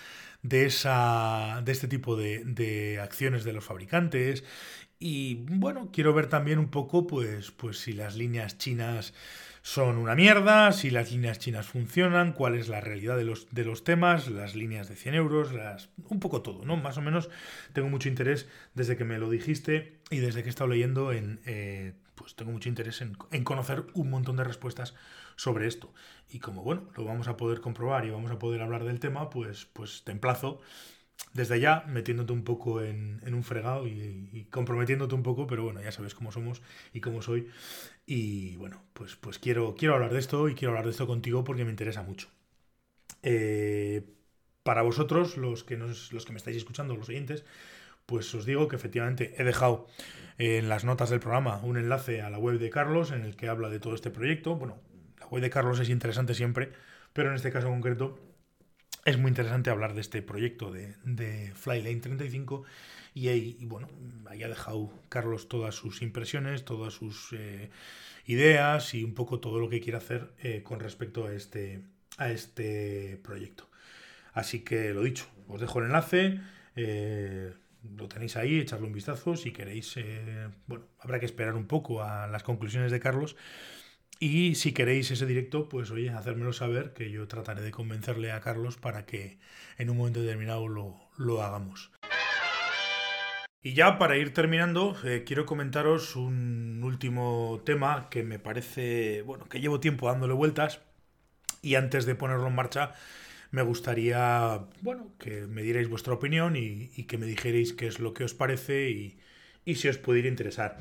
de, 0.43 0.65
esa, 0.65 1.61
de 1.63 1.71
este 1.71 1.87
tipo 1.87 2.15
de, 2.15 2.43
de 2.45 2.99
acciones 2.99 3.43
de 3.43 3.53
los 3.53 3.63
fabricantes. 3.63 4.43
Y 4.99 5.45
bueno, 5.49 5.89
quiero 5.91 6.13
ver 6.13 6.27
también 6.27 6.59
un 6.59 6.69
poco, 6.69 7.07
pues, 7.07 7.51
pues 7.51 7.79
si 7.79 7.93
las 7.93 8.15
líneas 8.15 8.57
chinas 8.57 9.13
son 9.63 9.97
una 9.97 10.15
mierda, 10.15 10.71
si 10.71 10.89
las 10.89 11.11
líneas 11.11 11.39
chinas 11.39 11.67
funcionan, 11.67 12.33
cuál 12.33 12.55
es 12.55 12.67
la 12.67 12.81
realidad 12.81 13.17
de 13.17 13.23
los, 13.23 13.47
de 13.51 13.63
los 13.63 13.83
temas, 13.83 14.27
las 14.27 14.55
líneas 14.55 14.89
de 14.89 14.95
100 14.95 15.15
euros, 15.15 15.53
las, 15.53 15.89
un 16.09 16.19
poco 16.19 16.41
todo, 16.41 16.65
¿no? 16.65 16.77
Más 16.77 16.97
o 16.97 17.01
menos 17.01 17.29
tengo 17.73 17.89
mucho 17.89 18.09
interés 18.09 18.47
desde 18.73 18.97
que 18.97 19.03
me 19.03 19.19
lo 19.19 19.29
dijiste 19.29 19.99
y 20.09 20.17
desde 20.17 20.41
que 20.41 20.49
he 20.49 20.51
estado 20.51 20.69
leyendo 20.69 21.11
en... 21.11 21.39
Eh, 21.45 21.93
pues 22.15 22.35
tengo 22.35 22.51
mucho 22.51 22.69
interés 22.69 23.01
en, 23.01 23.17
en 23.31 23.43
conocer 23.43 23.85
un 23.95 24.11
montón 24.11 24.35
de 24.35 24.43
respuestas 24.43 24.93
sobre 25.41 25.65
esto. 25.65 25.91
Y 26.29 26.37
como 26.37 26.61
bueno, 26.61 26.83
lo 26.95 27.03
vamos 27.03 27.27
a 27.27 27.35
poder 27.35 27.61
comprobar 27.61 28.05
y 28.05 28.11
vamos 28.11 28.29
a 28.29 28.37
poder 28.37 28.61
hablar 28.61 28.83
del 28.83 28.99
tema, 28.99 29.31
pues, 29.31 29.65
pues 29.65 30.03
te 30.03 30.11
emplazo 30.11 30.61
desde 31.33 31.59
ya 31.59 31.83
metiéndote 31.87 32.31
un 32.31 32.43
poco 32.43 32.81
en, 32.81 33.21
un 33.25 33.43
fregado 33.43 33.87
y, 33.87 34.47
comprometiéndote 34.51 35.15
un 35.15 35.23
poco, 35.23 35.47
pero 35.47 35.63
bueno, 35.63 35.81
ya 35.81 35.91
sabes 35.91 36.13
cómo 36.13 36.31
somos 36.31 36.61
y 36.93 37.01
cómo 37.01 37.23
soy. 37.23 37.49
Y 38.05 38.55
bueno, 38.57 38.83
pues, 38.93 39.15
pues 39.15 39.39
quiero, 39.39 39.73
quiero 39.75 39.95
hablar 39.95 40.13
de 40.13 40.19
esto 40.19 40.47
y 40.47 40.53
quiero 40.53 40.71
hablar 40.73 40.85
de 40.85 40.91
esto 40.91 41.07
contigo 41.07 41.43
porque 41.43 41.65
me 41.65 41.71
interesa 41.71 42.03
mucho. 42.03 42.27
Eh, 43.23 44.03
para 44.61 44.83
vosotros, 44.83 45.37
los 45.37 45.63
que, 45.63 45.75
nos, 45.75 46.13
los 46.13 46.25
que 46.25 46.33
me 46.33 46.37
estáis 46.37 46.57
escuchando, 46.57 46.95
los 46.95 47.09
oyentes, 47.09 47.45
pues 48.05 48.33
os 48.35 48.45
digo 48.45 48.67
que 48.67 48.75
efectivamente 48.75 49.33
he 49.39 49.43
dejado 49.43 49.87
en 50.37 50.69
las 50.69 50.83
notas 50.85 51.09
del 51.09 51.19
programa 51.19 51.61
un 51.63 51.77
enlace 51.77 52.21
a 52.21 52.29
la 52.29 52.37
web 52.37 52.59
de 52.59 52.69
Carlos 52.69 53.11
en 53.11 53.23
el 53.23 53.35
que 53.35 53.47
habla 53.47 53.69
de 53.69 53.79
todo 53.79 53.95
este 53.95 54.11
proyecto. 54.11 54.55
Bueno, 54.55 54.79
web 55.31 55.41
de 55.41 55.49
Carlos 55.49 55.79
es 55.79 55.89
interesante 55.89 56.35
siempre, 56.35 56.71
pero 57.13 57.29
en 57.29 57.35
este 57.35 57.51
caso 57.51 57.69
concreto 57.69 58.19
es 59.05 59.17
muy 59.17 59.29
interesante 59.29 59.71
hablar 59.71 59.95
de 59.95 60.01
este 60.01 60.21
proyecto 60.21 60.71
de, 60.71 60.95
de 61.03 61.51
Flylane 61.55 62.01
35 62.01 62.63
y, 63.13 63.29
ahí, 63.29 63.57
bueno, 63.61 63.89
ahí 64.27 64.43
ha 64.43 64.47
dejado 64.47 64.93
Carlos 65.09 65.49
todas 65.49 65.73
sus 65.73 66.01
impresiones, 66.01 66.63
todas 66.65 66.93
sus 66.93 67.33
eh, 67.33 67.69
ideas 68.25 68.93
y 68.93 69.03
un 69.03 69.13
poco 69.13 69.39
todo 69.39 69.59
lo 69.59 69.69
que 69.69 69.81
quiere 69.81 69.97
hacer 69.97 70.31
eh, 70.39 70.61
con 70.63 70.79
respecto 70.79 71.25
a 71.25 71.33
este, 71.33 71.81
a 72.17 72.31
este 72.31 73.19
proyecto. 73.23 73.69
Así 74.33 74.59
que 74.59 74.93
lo 74.93 75.01
dicho, 75.01 75.25
os 75.47 75.59
dejo 75.59 75.79
el 75.79 75.85
enlace. 75.85 76.39
Eh, 76.75 77.53
lo 77.97 78.07
tenéis 78.07 78.37
ahí, 78.37 78.59
echarle 78.59 78.87
un 78.87 78.93
vistazo. 78.93 79.35
Si 79.35 79.51
queréis, 79.51 79.95
bueno, 80.67 80.85
habrá 80.99 81.19
que 81.19 81.25
esperar 81.25 81.55
un 81.55 81.65
poco 81.65 82.03
a 82.03 82.27
las 82.27 82.43
conclusiones 82.43 82.91
de 82.91 82.99
Carlos 82.99 83.35
y 84.23 84.53
si 84.53 84.71
queréis 84.71 85.09
ese 85.09 85.25
directo, 85.25 85.67
pues 85.67 85.89
oye, 85.89 86.11
hacérmelo 86.11 86.53
saber, 86.53 86.93
que 86.93 87.09
yo 87.09 87.27
trataré 87.27 87.63
de 87.63 87.71
convencerle 87.71 88.31
a 88.31 88.39
Carlos 88.39 88.77
para 88.77 89.03
que 89.07 89.39
en 89.79 89.89
un 89.89 89.97
momento 89.97 90.21
determinado 90.21 90.67
lo, 90.67 91.41
hagamos. 91.41 91.91
Y 93.63 93.73
ya 93.73 93.97
para 93.97 94.17
ir 94.17 94.31
terminando, 94.31 94.95
eh, 95.03 95.23
quiero 95.25 95.47
comentaros 95.47 96.15
un 96.15 96.81
último 96.83 97.63
tema 97.65 98.09
que 98.11 98.21
me 98.21 98.37
parece, 98.37 99.23
bueno, 99.23 99.49
que 99.49 99.59
llevo 99.59 99.79
tiempo 99.79 100.07
dándole 100.07 100.35
vueltas 100.35 100.81
y 101.63 101.73
antes 101.73 102.05
de 102.05 102.13
ponerlo 102.13 102.47
en 102.47 102.55
marcha, 102.55 102.93
me 103.49 103.63
gustaría, 103.63 104.67
bueno, 104.81 105.15
que 105.17 105.47
me 105.47 105.63
dierais 105.63 105.89
vuestra 105.89 106.13
opinión 106.13 106.55
y, 106.55 106.89
que 107.07 107.17
me 107.17 107.25
dijerais 107.25 107.73
qué 107.73 107.87
es 107.87 107.99
lo 107.99 108.13
que 108.13 108.23
os 108.23 108.35
parece 108.35 109.17
y 109.65 109.75
si 109.75 109.87
os 109.87 109.97
pudiera 109.97 110.27
interesar. 110.27 110.77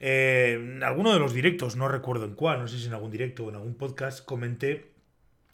Eh, 0.00 0.58
en 0.60 0.82
alguno 0.82 1.12
de 1.12 1.18
los 1.18 1.32
directos, 1.32 1.76
no 1.76 1.88
recuerdo 1.88 2.24
en 2.24 2.34
cuál, 2.34 2.60
no 2.60 2.68
sé 2.68 2.78
si 2.78 2.86
en 2.86 2.94
algún 2.94 3.10
directo 3.10 3.44
o 3.44 3.48
en 3.48 3.56
algún 3.56 3.74
podcast, 3.74 4.24
comenté 4.24 4.92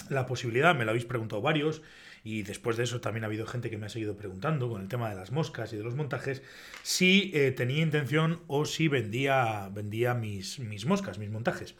la 0.09 0.27
posibilidad, 0.27 0.75
me 0.75 0.85
lo 0.85 0.91
habéis 0.91 1.05
preguntado 1.05 1.43
varios, 1.43 1.83
y 2.25 2.43
después 2.43 2.77
de 2.77 2.85
eso 2.85 3.01
también 3.01 3.25
ha 3.25 3.27
habido 3.27 3.47
gente 3.47 3.71
que 3.71 3.79
me 3.79 3.87
ha 3.87 3.89
seguido 3.89 4.17
preguntando 4.17 4.69
con 4.69 4.83
el 4.83 4.89
tema 4.89 5.09
de 5.09 5.17
las 5.17 5.33
moscas 5.33 5.73
y 5.73 5.77
de 5.77 5.83
los 5.83 5.95
montajes, 5.95 6.43
si 6.83 7.31
eh, 7.35 7.51
tenía 7.53 7.83
intención 7.83 8.41
o 8.47 8.65
si 8.65 8.89
vendía, 8.89 9.71
vendía 9.73 10.15
mis, 10.15 10.59
mis 10.59 10.87
moscas, 10.87 11.19
mis 11.19 11.31
montajes. 11.31 11.75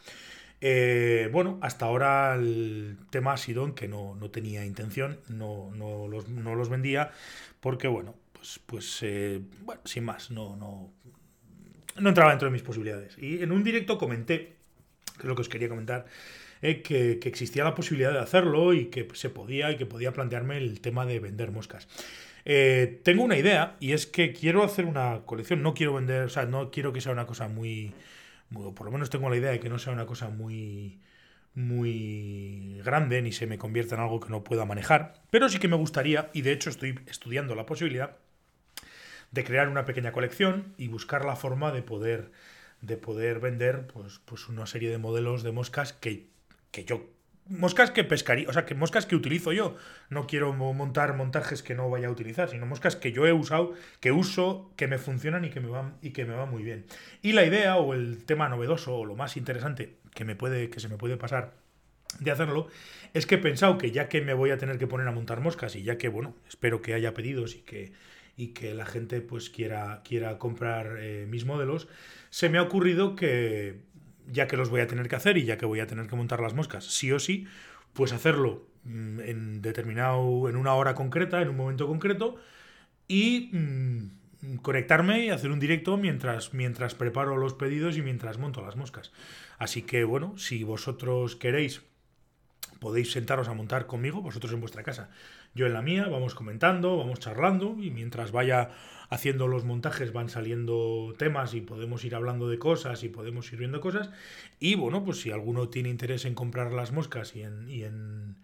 Eh, 0.63 1.27
bueno, 1.31 1.57
hasta 1.61 1.85
ahora 1.85 2.35
el 2.35 2.97
tema 3.09 3.33
ha 3.33 3.37
sido 3.37 3.65
en 3.65 3.73
que 3.73 3.87
no, 3.87 4.15
no 4.15 4.29
tenía 4.29 4.63
intención, 4.63 5.19
no, 5.27 5.71
no, 5.75 6.07
los, 6.07 6.29
no 6.29 6.55
los 6.55 6.69
vendía, 6.69 7.11
porque 7.59 7.87
bueno, 7.87 8.15
pues, 8.41 8.59
pues 8.65 8.99
eh, 9.03 9.39
bueno, 9.63 9.81
sin 9.85 10.03
más, 10.03 10.31
no, 10.31 10.55
no, 10.55 10.91
no 11.99 12.09
entraba 12.09 12.31
dentro 12.31 12.47
de 12.47 12.51
mis 12.51 12.63
posibilidades. 12.63 13.15
Y 13.19 13.43
en 13.43 13.51
un 13.51 13.63
directo 13.63 13.99
comenté, 13.99 14.55
que 15.13 15.19
es 15.19 15.25
lo 15.25 15.35
que 15.35 15.41
os 15.41 15.49
quería 15.49 15.69
comentar, 15.69 16.07
eh, 16.63 16.81
que, 16.81 17.19
existía 17.23 17.63
la 17.63 17.75
posibilidad 17.75 18.11
de 18.11 18.17
hacerlo 18.17 18.73
y 18.73 18.85
que 18.85 19.07
se 19.13 19.29
podía 19.29 19.71
y 19.71 19.77
que 19.77 19.85
podía 19.85 20.11
plantearme 20.11 20.57
el 20.57 20.81
tema 20.81 21.05
de 21.05 21.19
vender 21.19 21.51
moscas. 21.51 21.87
Eh, 22.45 22.99
tengo 23.03 23.23
una 23.23 23.37
idea 23.37 23.77
y 23.79 23.91
es 23.91 24.07
que 24.07 24.33
quiero 24.33 24.63
hacer 24.63 24.85
una 24.85 25.21
colección, 25.27 25.61
no 25.61 25.75
quiero 25.75 25.93
vender, 25.93 26.23
o 26.23 26.29
sea, 26.29 26.45
no 26.45 26.71
quiero 26.71 26.93
que 26.93 27.01
sea 27.01 27.11
una 27.11 27.27
cosa 27.27 27.47
muy, 27.47 27.93
muy 28.49 28.73
por 28.73 28.87
lo 28.87 28.91
menos 28.91 29.11
tengo 29.11 29.29
la 29.29 29.37
idea 29.37 29.51
de 29.51 29.59
que 29.59 29.69
no 29.69 29.77
sea 29.77 29.93
una 29.93 30.07
cosa 30.07 30.29
muy 30.29 30.99
muy 31.53 32.81
grande 32.83 33.21
ni 33.21 33.31
se 33.31 33.45
me 33.45 33.57
convierta 33.57 33.95
en 33.95 34.01
algo 34.01 34.19
que 34.19 34.29
no 34.29 34.43
pueda 34.43 34.65
manejar, 34.65 35.13
pero 35.29 35.49
sí 35.49 35.59
que 35.59 35.67
me 35.67 35.75
gustaría, 35.75 36.29
y 36.33 36.41
de 36.41 36.53
hecho 36.53 36.69
estoy 36.69 36.99
estudiando 37.07 37.55
la 37.55 37.65
posibilidad, 37.65 38.17
de 39.31 39.43
crear 39.43 39.69
una 39.69 39.85
pequeña 39.85 40.11
colección 40.11 40.73
y 40.77 40.87
buscar 40.87 41.25
la 41.25 41.35
forma 41.35 41.71
de 41.71 41.81
poder, 41.81 42.31
de 42.81 42.97
poder 42.97 43.39
vender 43.39 43.87
pues, 43.87 44.19
pues 44.25 44.49
una 44.49 44.65
serie 44.65 44.89
de 44.89 44.97
modelos 44.97 45.43
de 45.43 45.51
moscas 45.51 45.93
que, 45.93 46.27
que 46.71 46.85
yo 46.85 47.09
moscas 47.47 47.91
que 47.91 48.03
pescaría, 48.03 48.47
o 48.49 48.53
sea, 48.53 48.65
que 48.65 48.75
moscas 48.75 49.05
que 49.05 49.15
utilizo 49.15 49.51
yo. 49.51 49.75
No 50.09 50.27
quiero 50.27 50.53
montar 50.53 51.15
montajes 51.15 51.63
que 51.63 51.75
no 51.75 51.89
vaya 51.89 52.07
a 52.07 52.11
utilizar, 52.11 52.49
sino 52.49 52.65
moscas 52.65 52.95
que 52.95 53.11
yo 53.11 53.25
he 53.25 53.33
usado, 53.33 53.73
que 53.99 54.11
uso, 54.11 54.71
que 54.75 54.87
me 54.87 54.97
funcionan 54.97 55.45
y 55.45 55.49
que 55.49 55.59
me 55.59 55.69
van 55.69 55.97
y 56.01 56.11
que 56.11 56.25
me 56.25 56.33
van 56.33 56.49
muy 56.49 56.63
bien. 56.63 56.85
Y 57.21 57.33
la 57.33 57.45
idea 57.45 57.77
o 57.77 57.93
el 57.93 58.23
tema 58.25 58.49
novedoso 58.49 58.95
o 58.97 59.05
lo 59.05 59.15
más 59.15 59.37
interesante 59.37 59.97
que 60.13 60.25
me 60.25 60.35
puede 60.35 60.69
que 60.69 60.79
se 60.79 60.89
me 60.89 60.97
puede 60.97 61.17
pasar 61.17 61.53
de 62.19 62.31
hacerlo 62.31 62.67
es 63.13 63.25
que 63.25 63.35
he 63.35 63.37
pensado 63.37 63.77
que 63.77 63.91
ya 63.91 64.09
que 64.09 64.21
me 64.21 64.33
voy 64.33 64.51
a 64.51 64.57
tener 64.57 64.77
que 64.77 64.87
poner 64.87 65.07
a 65.07 65.11
montar 65.11 65.39
moscas 65.39 65.75
y 65.75 65.83
ya 65.83 65.97
que 65.97 66.09
bueno, 66.09 66.35
espero 66.47 66.81
que 66.81 66.93
haya 66.93 67.13
pedidos 67.13 67.55
y 67.55 67.61
que 67.61 67.93
y 68.41 68.53
que 68.53 68.73
la 68.73 68.87
gente 68.87 69.21
pues 69.21 69.51
quiera, 69.51 70.01
quiera 70.03 70.39
comprar 70.39 70.97
eh, 70.99 71.27
mis 71.29 71.45
modelos, 71.45 71.87
se 72.31 72.49
me 72.49 72.57
ha 72.57 72.63
ocurrido 72.63 73.15
que 73.15 73.81
ya 74.31 74.47
que 74.47 74.57
los 74.57 74.71
voy 74.71 74.81
a 74.81 74.87
tener 74.87 75.07
que 75.07 75.15
hacer 75.15 75.37
y 75.37 75.45
ya 75.45 75.59
que 75.59 75.67
voy 75.67 75.79
a 75.79 75.85
tener 75.85 76.07
que 76.07 76.15
montar 76.15 76.39
las 76.39 76.55
moscas, 76.55 76.85
sí 76.85 77.11
o 77.11 77.19
sí, 77.19 77.45
pues 77.93 78.13
hacerlo 78.13 78.65
mm, 78.83 79.19
en 79.19 79.61
determinado, 79.61 80.49
en 80.49 80.55
una 80.55 80.73
hora 80.73 80.95
concreta, 80.95 81.39
en 81.39 81.49
un 81.49 81.55
momento 81.55 81.85
concreto, 81.85 82.37
y 83.07 83.51
mm, 83.53 84.55
conectarme 84.63 85.25
y 85.25 85.29
hacer 85.29 85.51
un 85.51 85.59
directo 85.59 85.97
mientras, 85.97 86.51
mientras 86.51 86.95
preparo 86.95 87.37
los 87.37 87.53
pedidos 87.53 87.95
y 87.95 88.01
mientras 88.01 88.39
monto 88.39 88.63
las 88.63 88.75
moscas. 88.75 89.11
Así 89.59 89.83
que 89.83 90.03
bueno, 90.03 90.35
si 90.39 90.63
vosotros 90.63 91.35
queréis, 91.35 91.83
podéis 92.81 93.11
sentaros 93.13 93.47
a 93.47 93.53
montar 93.53 93.85
conmigo, 93.85 94.21
vosotros 94.21 94.51
en 94.51 94.59
vuestra 94.59 94.83
casa 94.83 95.09
yo 95.53 95.65
en 95.65 95.73
la 95.73 95.81
mía, 95.81 96.07
vamos 96.07 96.33
comentando, 96.33 96.97
vamos 96.97 97.19
charlando 97.19 97.75
y 97.79 97.91
mientras 97.91 98.31
vaya 98.31 98.71
haciendo 99.09 99.47
los 99.47 99.65
montajes 99.65 100.13
van 100.13 100.29
saliendo 100.29 101.13
temas 101.17 101.53
y 101.53 101.61
podemos 101.61 102.05
ir 102.05 102.15
hablando 102.15 102.47
de 102.47 102.57
cosas 102.57 103.03
y 103.03 103.09
podemos 103.09 103.51
ir 103.51 103.59
viendo 103.59 103.81
cosas. 103.81 104.09
Y 104.59 104.75
bueno, 104.75 105.03
pues 105.03 105.19
si 105.19 105.31
alguno 105.31 105.67
tiene 105.69 105.89
interés 105.89 106.23
en 106.23 106.35
comprar 106.35 106.71
las 106.71 106.93
moscas 106.93 107.35
y 107.35 107.41
en, 107.43 107.69
y 107.69 107.83
en, 107.83 108.37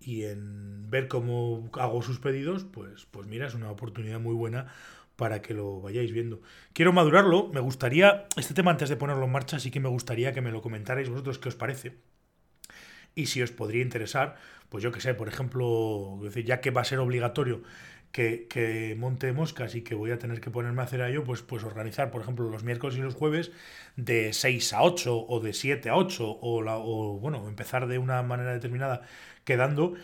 y 0.00 0.24
en 0.24 0.88
ver 0.90 1.08
cómo 1.08 1.68
hago 1.72 2.02
sus 2.02 2.20
pedidos, 2.20 2.64
pues, 2.64 3.06
pues 3.10 3.26
mira, 3.26 3.48
es 3.48 3.54
una 3.54 3.70
oportunidad 3.70 4.20
muy 4.20 4.34
buena 4.34 4.68
para 5.16 5.42
que 5.42 5.54
lo 5.54 5.80
vayáis 5.80 6.12
viendo. 6.12 6.40
Quiero 6.72 6.92
madurarlo, 6.92 7.48
me 7.52 7.60
gustaría, 7.60 8.26
este 8.36 8.54
tema 8.54 8.70
antes 8.70 8.88
de 8.88 8.96
ponerlo 8.96 9.24
en 9.24 9.32
marcha, 9.32 9.58
sí 9.58 9.70
que 9.72 9.80
me 9.80 9.88
gustaría 9.88 10.32
que 10.32 10.40
me 10.40 10.52
lo 10.52 10.62
comentarais 10.62 11.08
vosotros 11.08 11.38
qué 11.38 11.48
os 11.48 11.56
parece. 11.56 12.13
Y 13.14 13.26
si 13.26 13.42
os 13.42 13.50
podría 13.50 13.82
interesar, 13.82 14.36
pues 14.68 14.82
yo 14.82 14.92
que 14.92 15.00
sé, 15.00 15.14
por 15.14 15.28
ejemplo, 15.28 16.20
ya 16.44 16.60
que 16.60 16.70
va 16.70 16.80
a 16.82 16.84
ser 16.84 16.98
obligatorio 16.98 17.62
que, 18.14 18.94
monte 18.96 19.32
moscas 19.32 19.74
y 19.74 19.82
que 19.82 19.94
voy 19.96 20.12
a 20.12 20.18
tener 20.18 20.40
que 20.40 20.50
ponerme 20.50 20.82
a 20.82 20.84
hacer 20.84 21.02
a 21.02 21.08
ello, 21.08 21.24
pues, 21.24 21.42
pues 21.42 21.64
organizar, 21.64 22.10
por 22.12 22.22
ejemplo, 22.22 22.48
los 22.48 22.62
miércoles 22.62 22.96
y 22.96 23.00
los 23.00 23.14
jueves 23.14 23.50
de 23.96 24.32
6 24.32 24.72
a 24.72 24.82
8 24.82 25.26
o 25.28 25.40
de 25.40 25.52
7 25.52 25.88
a 25.90 25.96
8 25.96 26.38
o, 26.40 26.62
la, 26.62 26.76
o 26.78 27.18
bueno, 27.18 27.48
empezar 27.48 27.88
de 27.88 27.98
una 27.98 28.22
manera 28.22 28.52
determinada 28.52 29.02
quedando. 29.44 29.94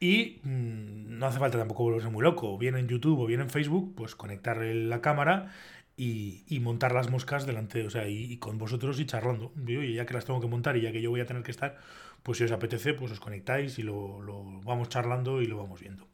Y 0.00 0.40
mm, 0.44 1.18
no 1.18 1.26
hace 1.26 1.38
falta 1.38 1.58
tampoco 1.58 1.84
volverse 1.84 2.08
muy 2.08 2.22
loco, 2.22 2.56
bien 2.56 2.76
en 2.76 2.88
YouTube 2.88 3.20
o 3.20 3.26
bien 3.26 3.42
en 3.42 3.50
Facebook, 3.50 3.94
pues 3.94 4.14
conectar 4.16 4.56
la 4.58 5.02
cámara 5.02 5.52
y, 6.00 6.44
y, 6.48 6.60
montar 6.60 6.92
las 6.92 7.10
moscas 7.10 7.44
delante, 7.44 7.84
o 7.84 7.90
sea, 7.90 8.08
y, 8.08 8.38
con 8.38 8.56
vosotros 8.56 8.98
y 9.00 9.04
charlando. 9.04 9.52
Y 9.66 9.92
ya 9.92 10.06
que 10.06 10.14
las 10.14 10.24
tengo 10.24 10.40
que 10.40 10.46
montar 10.46 10.78
y 10.78 10.80
ya 10.80 10.92
que 10.92 11.02
yo 11.02 11.10
voy 11.10 11.20
a 11.20 11.26
tener 11.26 11.42
que 11.42 11.50
estar, 11.50 11.76
pues 12.22 12.38
si 12.38 12.44
os 12.44 12.52
apetece, 12.52 12.94
pues 12.94 13.12
os 13.12 13.20
conectáis 13.20 13.78
y 13.78 13.82
lo, 13.82 14.22
lo 14.22 14.42
vamos 14.62 14.88
charlando 14.88 15.42
y 15.42 15.46
lo 15.46 15.58
vamos 15.58 15.78
viendo. 15.78 16.08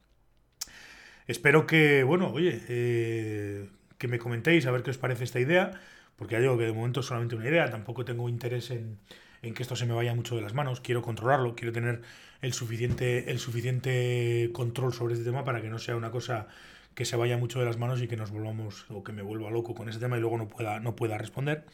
Espero 1.28 1.68
que, 1.68 2.02
bueno, 2.02 2.32
oye, 2.32 2.60
eh, 2.68 3.68
que 3.96 4.08
me 4.08 4.18
comentéis 4.18 4.66
a 4.66 4.72
ver 4.72 4.82
qué 4.82 4.90
os 4.90 4.98
parece 4.98 5.22
esta 5.22 5.38
idea, 5.38 5.80
porque 6.16 6.34
ya 6.34 6.40
digo 6.40 6.58
que 6.58 6.64
de 6.64 6.72
momento 6.72 6.98
es 6.98 7.06
solamente 7.06 7.36
una 7.36 7.48
idea, 7.48 7.70
tampoco 7.70 8.04
tengo 8.04 8.28
interés 8.28 8.72
en, 8.72 8.98
que 9.40 9.62
esto 9.62 9.76
se 9.76 9.86
me 9.86 9.94
vaya 9.94 10.16
mucho 10.16 10.34
de 10.34 10.42
las 10.42 10.54
manos, 10.54 10.80
quiero 10.80 11.00
controlarlo, 11.00 11.54
quiero 11.54 11.72
tener 11.72 12.02
el 12.42 12.52
suficiente, 12.52 13.30
el 13.30 13.38
suficiente 13.38 14.50
control 14.52 14.92
sobre 14.92 15.14
este 15.14 15.24
tema 15.24 15.44
para 15.44 15.62
que 15.62 15.68
no 15.68 15.78
sea 15.78 15.94
una 15.94 16.10
cosa 16.10 16.48
que 16.96 17.04
se 17.04 17.14
vaya 17.14 17.36
mucho 17.36 17.60
de 17.60 17.66
las 17.66 17.76
manos 17.76 18.00
y 18.00 18.08
que 18.08 18.16
nos 18.16 18.30
volvamos 18.30 18.86
o 18.88 19.04
que 19.04 19.12
me 19.12 19.20
vuelva 19.20 19.50
loco 19.50 19.74
con 19.74 19.88
ese 19.90 20.00
tema 20.00 20.16
y 20.16 20.20
luego 20.20 20.38
no 20.38 20.48
pueda, 20.48 20.80
no 20.80 20.96
pueda 20.96 21.18
responder. 21.18 21.66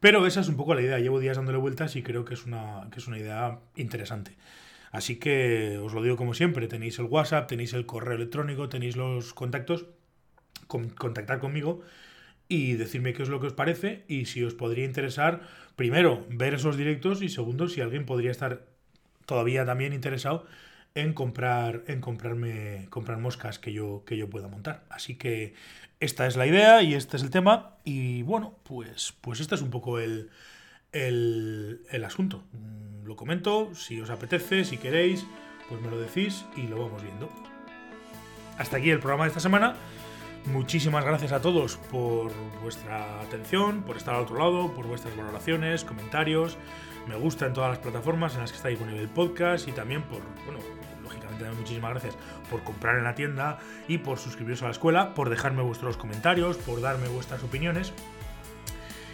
Pero 0.00 0.26
esa 0.26 0.40
es 0.40 0.48
un 0.48 0.56
poco 0.56 0.74
la 0.74 0.80
idea, 0.80 0.98
llevo 0.98 1.20
días 1.20 1.36
dándole 1.36 1.58
vueltas 1.58 1.96
y 1.96 2.02
creo 2.02 2.24
que 2.24 2.32
es 2.32 2.46
una, 2.46 2.88
que 2.90 2.98
es 2.98 3.06
una 3.06 3.18
idea 3.18 3.58
interesante. 3.76 4.32
Así 4.90 5.16
que 5.16 5.78
os 5.78 5.92
lo 5.92 6.02
digo 6.02 6.16
como 6.16 6.32
siempre, 6.32 6.66
tenéis 6.66 6.98
el 6.98 7.04
WhatsApp, 7.04 7.46
tenéis 7.46 7.74
el 7.74 7.84
correo 7.84 8.16
electrónico, 8.16 8.70
tenéis 8.70 8.96
los 8.96 9.34
contactos, 9.34 9.84
contactar 10.66 11.40
conmigo 11.40 11.82
y 12.48 12.72
decirme 12.72 13.12
qué 13.12 13.22
es 13.22 13.28
lo 13.28 13.40
que 13.40 13.48
os 13.48 13.52
parece 13.52 14.04
y 14.08 14.24
si 14.24 14.42
os 14.44 14.54
podría 14.54 14.86
interesar, 14.86 15.42
primero, 15.76 16.24
ver 16.30 16.54
esos 16.54 16.78
directos 16.78 17.20
y 17.20 17.28
segundo, 17.28 17.68
si 17.68 17.82
alguien 17.82 18.06
podría 18.06 18.30
estar 18.30 18.64
todavía 19.26 19.66
también 19.66 19.92
interesado 19.92 20.46
en 20.94 21.12
comprar 21.12 21.82
en 21.86 22.00
comprarme 22.00 22.86
comprar 22.90 23.18
moscas 23.18 23.58
que 23.58 23.72
yo 23.72 24.04
que 24.06 24.16
yo 24.16 24.30
pueda 24.30 24.48
montar. 24.48 24.84
Así 24.90 25.16
que 25.16 25.54
esta 26.00 26.26
es 26.26 26.36
la 26.36 26.46
idea 26.46 26.82
y 26.82 26.94
este 26.94 27.16
es 27.16 27.22
el 27.22 27.30
tema 27.30 27.76
y 27.84 28.22
bueno, 28.22 28.58
pues 28.64 29.14
pues 29.20 29.40
este 29.40 29.54
es 29.54 29.62
un 29.62 29.70
poco 29.70 29.98
el 29.98 30.30
el, 30.92 31.82
el 31.90 32.04
asunto 32.04 32.44
lo 33.04 33.16
comento, 33.16 33.74
si 33.74 34.00
os 34.00 34.10
apetece, 34.10 34.64
si 34.64 34.78
queréis, 34.78 35.26
pues 35.68 35.80
me 35.80 35.90
lo 35.90 35.98
decís 35.98 36.44
y 36.56 36.62
lo 36.62 36.80
vamos 36.80 37.02
viendo. 37.02 37.28
Hasta 38.58 38.78
aquí 38.78 38.90
el 38.90 38.98
programa 38.98 39.24
de 39.24 39.28
esta 39.28 39.40
semana. 39.40 39.74
Muchísimas 40.46 41.04
gracias 41.06 41.32
a 41.32 41.40
todos 41.40 41.78
por 41.90 42.30
vuestra 42.62 43.22
atención, 43.22 43.82
por 43.82 43.96
estar 43.96 44.14
al 44.14 44.22
otro 44.22 44.38
lado, 44.38 44.74
por 44.74 44.86
vuestras 44.86 45.16
valoraciones, 45.16 45.84
comentarios, 45.84 46.58
me 47.08 47.16
gusta 47.16 47.46
en 47.46 47.54
todas 47.54 47.70
las 47.70 47.78
plataformas 47.78 48.34
en 48.34 48.40
las 48.40 48.50
que 48.50 48.56
está 48.56 48.68
disponible 48.68 49.00
el 49.00 49.08
podcast 49.08 49.66
y 49.68 49.72
también 49.72 50.02
por, 50.02 50.20
bueno, 50.44 50.60
lógicamente 51.02 51.50
muchísimas 51.50 51.92
gracias 51.92 52.18
por 52.50 52.62
comprar 52.62 52.98
en 52.98 53.04
la 53.04 53.14
tienda 53.14 53.58
y 53.88 53.98
por 53.98 54.18
suscribiros 54.18 54.60
a 54.62 54.66
la 54.66 54.72
escuela, 54.72 55.14
por 55.14 55.30
dejarme 55.30 55.62
vuestros 55.62 55.96
comentarios, 55.96 56.58
por 56.58 56.82
darme 56.82 57.08
vuestras 57.08 57.42
opiniones. 57.42 57.94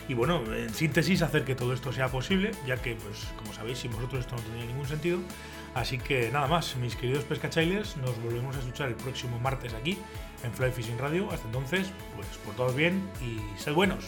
Y 0.09 0.15
bueno, 0.15 0.43
en 0.53 0.75
síntesis, 0.75 1.23
hacer 1.23 1.45
que 1.45 1.55
todo 1.55 1.73
esto 1.73 1.93
sea 1.93 2.09
posible, 2.09 2.51
ya 2.67 2.77
que, 2.79 2.97
pues, 2.97 3.33
como 3.37 3.53
sabéis, 3.53 3.79
sin 3.79 3.93
vosotros 3.93 4.23
esto 4.23 4.35
no 4.35 4.43
tendría 4.43 4.67
ningún 4.67 4.87
sentido. 4.87 5.21
Así 5.75 5.99
que 5.99 6.33
nada 6.33 6.49
más, 6.49 6.75
mis 6.75 6.97
queridos 6.97 7.23
pescachailes, 7.23 7.97
nos 7.99 8.21
volvemos 8.21 8.57
a 8.57 8.59
escuchar 8.59 8.89
el 8.89 8.97
próximo 8.97 9.39
martes 9.39 9.73
aquí 9.73 9.97
en 10.45 10.53
Fly 10.53 10.71
Fishing 10.71 10.99
Radio. 10.99 11.31
Hasta 11.31 11.47
entonces, 11.47 11.91
pues 12.17 12.27
por 12.45 12.55
todos 12.55 12.75
bien 12.75 13.09
y 13.21 13.41
sed 13.59 13.75
buenos. 13.75 14.05